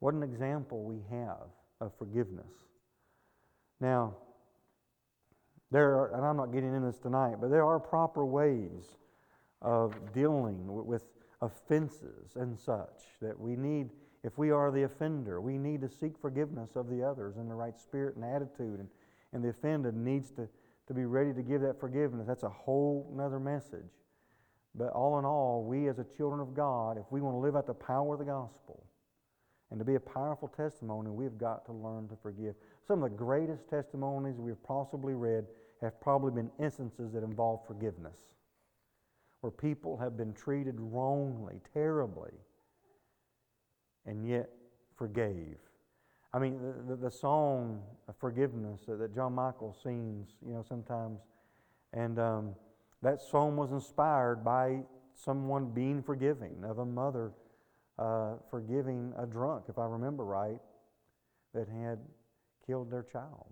What 0.00 0.14
an 0.14 0.22
example 0.22 0.84
we 0.84 1.00
have 1.10 1.48
of 1.80 1.92
forgiveness. 1.98 2.52
Now, 3.80 4.14
there 5.70 5.96
are, 5.96 6.14
and 6.14 6.24
I'm 6.24 6.36
not 6.36 6.52
getting 6.52 6.74
into 6.74 6.86
this 6.86 6.98
tonight, 6.98 7.36
but 7.40 7.50
there 7.50 7.64
are 7.64 7.78
proper 7.78 8.24
ways 8.24 8.96
of 9.60 9.94
dealing 10.12 10.64
with 10.66 11.04
offenses 11.40 12.32
and 12.36 12.58
such 12.58 13.02
that 13.20 13.38
we 13.38 13.56
need 13.56 13.90
if 14.24 14.36
we 14.36 14.50
are 14.50 14.70
the 14.70 14.82
offender, 14.82 15.40
we 15.40 15.58
need 15.58 15.80
to 15.82 15.88
seek 15.88 16.18
forgiveness 16.18 16.70
of 16.74 16.88
the 16.88 17.02
others 17.02 17.36
in 17.36 17.48
the 17.48 17.54
right 17.54 17.78
spirit 17.78 18.16
and 18.16 18.24
attitude. 18.24 18.80
And, 18.80 18.88
and 19.32 19.44
the 19.44 19.50
offended 19.50 19.94
needs 19.94 20.30
to, 20.32 20.48
to 20.88 20.94
be 20.94 21.04
ready 21.04 21.32
to 21.32 21.42
give 21.42 21.60
that 21.60 21.78
forgiveness. 21.78 22.26
That's 22.26 22.42
a 22.42 22.48
whole 22.48 23.16
other 23.20 23.38
message. 23.38 23.90
But 24.74 24.92
all 24.92 25.18
in 25.18 25.24
all, 25.24 25.64
we 25.64 25.88
as 25.88 25.98
a 25.98 26.06
children 26.16 26.40
of 26.40 26.54
God, 26.54 26.98
if 26.98 27.04
we 27.10 27.20
want 27.20 27.34
to 27.34 27.38
live 27.38 27.56
out 27.56 27.66
the 27.66 27.74
power 27.74 28.14
of 28.14 28.18
the 28.18 28.24
gospel 28.24 28.84
and 29.70 29.78
to 29.78 29.84
be 29.84 29.94
a 29.94 30.00
powerful 30.00 30.48
testimony, 30.48 31.10
we've 31.10 31.38
got 31.38 31.64
to 31.66 31.72
learn 31.72 32.08
to 32.08 32.16
forgive. 32.22 32.54
Some 32.86 33.02
of 33.02 33.10
the 33.10 33.16
greatest 33.16 33.68
testimonies 33.68 34.36
we've 34.38 34.62
possibly 34.62 35.14
read 35.14 35.46
have 35.80 36.00
probably 36.00 36.32
been 36.32 36.50
instances 36.58 37.12
that 37.12 37.22
involve 37.22 37.66
forgiveness, 37.66 38.16
where 39.42 39.50
people 39.50 39.96
have 39.96 40.16
been 40.16 40.32
treated 40.32 40.74
wrongly, 40.78 41.60
terribly 41.72 42.32
and 44.08 44.26
yet 44.26 44.48
forgave. 44.96 45.56
I 46.32 46.38
mean, 46.38 46.58
the, 46.88 46.96
the, 46.96 47.10
song 47.10 47.82
of 48.08 48.16
forgiveness 48.16 48.82
that 48.86 49.14
John 49.14 49.34
Michael 49.34 49.76
sings, 49.82 50.28
you 50.46 50.52
know, 50.52 50.64
sometimes, 50.68 51.20
and 51.92 52.18
um, 52.18 52.54
that 53.02 53.22
song 53.22 53.56
was 53.56 53.72
inspired 53.72 54.44
by 54.44 54.80
someone 55.14 55.70
being 55.70 56.02
forgiving, 56.02 56.56
of 56.64 56.78
a 56.78 56.84
mother 56.84 57.32
uh, 57.98 58.34
forgiving 58.50 59.12
a 59.18 59.26
drunk, 59.26 59.64
if 59.68 59.78
I 59.78 59.86
remember 59.86 60.24
right, 60.24 60.60
that 61.54 61.66
had 61.68 61.98
killed 62.66 62.90
their 62.90 63.04
child. 63.04 63.46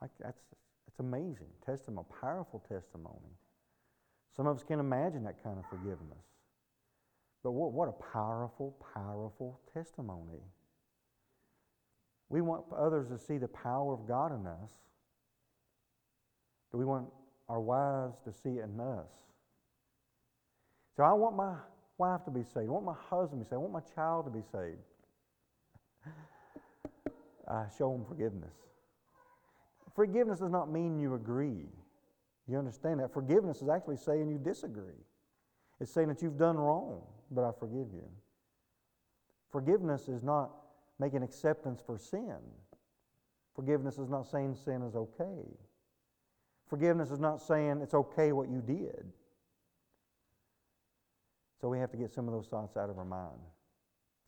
That's, 0.00 0.14
that's 0.18 0.98
amazing. 0.98 1.48
Testimony, 1.64 2.06
powerful 2.20 2.62
testimony. 2.68 3.36
Some 4.36 4.46
of 4.46 4.56
us 4.56 4.64
can't 4.66 4.80
imagine 4.80 5.22
that 5.24 5.42
kind 5.42 5.58
of 5.58 5.64
forgiveness. 5.68 6.24
But 7.44 7.52
what, 7.52 7.72
what 7.72 7.88
a 7.88 8.12
powerful, 8.12 8.74
powerful 8.94 9.60
testimony. 9.74 10.40
We 12.30 12.40
want 12.40 12.64
others 12.74 13.08
to 13.10 13.18
see 13.18 13.36
the 13.36 13.48
power 13.48 13.92
of 13.92 14.08
God 14.08 14.32
in 14.32 14.46
us. 14.46 14.70
Do 16.72 16.78
we 16.78 16.86
want 16.86 17.06
our 17.50 17.60
wives 17.60 18.16
to 18.24 18.32
see 18.32 18.58
it 18.58 18.64
in 18.64 18.80
us? 18.80 19.06
So 20.96 21.02
I 21.02 21.12
want 21.12 21.36
my 21.36 21.54
wife 21.98 22.24
to 22.24 22.30
be 22.30 22.42
saved. 22.42 22.68
I 22.68 22.72
want 22.72 22.86
my 22.86 22.96
husband 23.10 23.42
to 23.42 23.44
be 23.44 23.48
saved. 23.50 23.54
I 23.54 23.58
want 23.58 23.72
my 23.74 23.94
child 23.94 24.24
to 24.24 24.30
be 24.30 24.42
saved. 24.50 24.78
I 27.48 27.66
show 27.76 27.92
them 27.92 28.06
forgiveness. 28.08 28.54
Forgiveness 29.94 30.38
does 30.38 30.50
not 30.50 30.72
mean 30.72 30.98
you 30.98 31.14
agree. 31.14 31.66
You 32.48 32.58
understand 32.58 33.00
that? 33.00 33.12
Forgiveness 33.12 33.60
is 33.60 33.68
actually 33.68 33.98
saying 33.98 34.30
you 34.30 34.38
disagree. 34.38 35.04
It's 35.78 35.92
saying 35.92 36.08
that 36.08 36.22
you've 36.22 36.38
done 36.38 36.56
wrong 36.56 37.02
but 37.34 37.44
I 37.44 37.50
forgive 37.58 37.92
you. 37.92 38.08
Forgiveness 39.50 40.08
is 40.08 40.22
not 40.22 40.50
making 40.98 41.22
acceptance 41.22 41.80
for 41.84 41.98
sin. 41.98 42.38
Forgiveness 43.54 43.98
is 43.98 44.08
not 44.08 44.26
saying 44.26 44.56
sin 44.56 44.82
is 44.82 44.96
okay. 44.96 45.46
Forgiveness 46.68 47.10
is 47.10 47.20
not 47.20 47.40
saying 47.40 47.80
it's 47.82 47.94
okay 47.94 48.32
what 48.32 48.48
you 48.48 48.60
did. 48.60 49.12
So 51.60 51.68
we 51.68 51.78
have 51.78 51.90
to 51.92 51.96
get 51.96 52.12
some 52.12 52.26
of 52.26 52.34
those 52.34 52.46
thoughts 52.46 52.76
out 52.76 52.90
of 52.90 52.98
our 52.98 53.04
mind. 53.04 53.40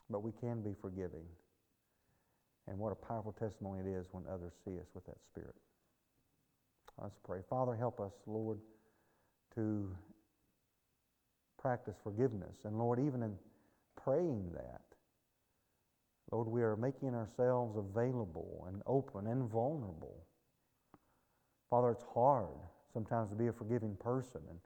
But 0.09 0.23
we 0.23 0.33
can 0.33 0.62
be 0.62 0.75
forgiving. 0.81 1.27
And 2.69 2.79
what 2.79 2.92
a 2.92 2.95
powerful 2.95 3.33
testimony 3.33 3.81
it 3.81 3.99
is 3.99 4.07
when 4.12 4.25
others 4.33 4.53
see 4.64 4.79
us 4.79 4.87
with 4.95 5.05
that 5.07 5.19
spirit. 5.23 5.55
Let's 7.01 7.19
pray. 7.25 7.40
Father, 7.49 7.75
help 7.75 8.01
us, 8.01 8.12
Lord, 8.27 8.59
to 9.55 9.95
practice 11.61 11.97
forgiveness. 12.03 12.57
And 12.64 12.79
Lord, 12.79 12.99
even 12.99 13.23
in 13.23 13.35
praying 14.03 14.51
that, 14.55 14.83
Lord, 16.33 16.49
we 16.49 16.62
are 16.62 16.77
making 16.77 17.14
ourselves 17.14 17.77
available 17.77 18.66
and 18.69 18.83
open 18.87 19.27
and 19.29 19.49
vulnerable. 19.49 20.25
Father, 21.71 21.90
it's 21.90 22.05
hard 22.14 22.59
sometimes 22.92 23.31
to 23.31 23.37
be 23.37 23.47
a 23.47 23.53
forgiving 23.53 23.97
person. 23.97 24.40
And, 24.49 24.59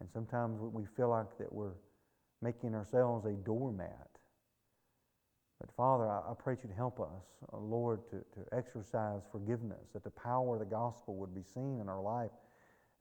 and 0.00 0.08
sometimes 0.12 0.58
we 0.60 0.84
feel 0.96 1.10
like 1.10 1.36
that 1.38 1.52
we're 1.52 1.74
making 2.42 2.74
ourselves 2.74 3.26
a 3.26 3.32
doormat. 3.32 4.08
But 5.60 5.70
Father, 5.76 6.08
I, 6.08 6.30
I 6.30 6.34
pray 6.38 6.56
you 6.62 6.68
to 6.70 6.74
help 6.74 7.00
us, 7.00 7.24
uh, 7.52 7.58
Lord, 7.58 8.00
to, 8.10 8.16
to 8.16 8.56
exercise 8.56 9.22
forgiveness, 9.30 9.90
that 9.92 10.04
the 10.04 10.10
power 10.10 10.54
of 10.54 10.60
the 10.60 10.66
gospel 10.66 11.16
would 11.16 11.34
be 11.34 11.42
seen 11.42 11.80
in 11.80 11.88
our 11.88 12.00
life. 12.00 12.30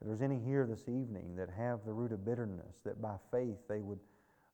If 0.02 0.08
there's 0.08 0.22
any 0.22 0.40
here 0.40 0.66
this 0.66 0.88
evening 0.88 1.36
that 1.36 1.50
have 1.58 1.80
the 1.86 1.92
root 1.92 2.12
of 2.12 2.24
bitterness, 2.24 2.78
that 2.86 3.02
by 3.02 3.16
faith 3.32 3.58
they 3.68 3.82
would 3.82 4.00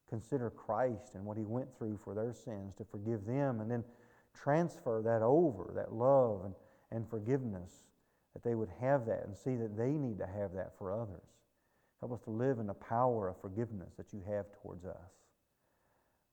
consider 0.09 0.49
Christ 0.49 1.15
and 1.15 1.25
what 1.25 1.37
he 1.37 1.43
went 1.43 1.75
through 1.77 1.99
for 2.03 2.13
their 2.13 2.33
sins 2.33 2.73
to 2.75 2.85
forgive 2.85 3.25
them 3.25 3.59
and 3.59 3.69
then 3.69 3.83
transfer 4.33 5.01
that 5.03 5.21
over, 5.21 5.71
that 5.75 5.93
love 5.93 6.45
and, 6.45 6.55
and 6.91 7.09
forgiveness, 7.09 7.71
that 8.33 8.43
they 8.43 8.55
would 8.55 8.69
have 8.81 9.05
that 9.05 9.25
and 9.25 9.37
see 9.37 9.55
that 9.55 9.77
they 9.77 9.91
need 9.91 10.17
to 10.19 10.27
have 10.27 10.53
that 10.53 10.73
for 10.77 10.91
others. 10.91 11.29
Help 11.99 12.11
us 12.11 12.21
to 12.21 12.31
live 12.31 12.59
in 12.59 12.67
the 12.67 12.73
power 12.73 13.29
of 13.29 13.39
forgiveness 13.39 13.93
that 13.97 14.13
you 14.13 14.21
have 14.27 14.45
towards 14.61 14.85
us. 14.85 15.11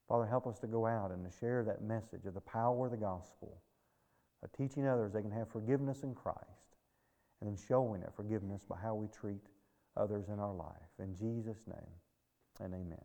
Father, 0.09 0.27
help 0.27 0.47
us 0.47 0.59
to 0.59 0.67
go 0.67 0.87
out 0.87 1.11
and 1.11 1.25
to 1.25 1.39
share 1.39 1.65
that 1.65 1.83
message 1.83 2.27
of 2.27 2.35
the 2.35 2.41
power 2.41 2.87
of 2.87 2.93
the 2.93 2.99
gospel, 2.99 3.63
of 4.43 4.53
teaching 4.53 4.87
others 4.87 5.13
they 5.13 5.23
can 5.23 5.31
have 5.31 5.49
forgiveness 5.49 6.03
in 6.03 6.15
Christ, 6.15 6.62
and 7.43 7.51
then 7.51 7.59
showing 7.69 8.01
that 8.03 8.15
forgiveness 8.15 8.65
by 8.69 8.77
how 8.81 8.95
we 8.95 9.09
treat 9.09 9.43
others 9.97 10.29
in 10.29 10.39
our 10.39 10.55
life. 10.55 10.77
In 11.01 11.17
Jesus' 11.17 11.59
name, 11.67 11.91
and 12.61 12.73
amen. 12.73 13.05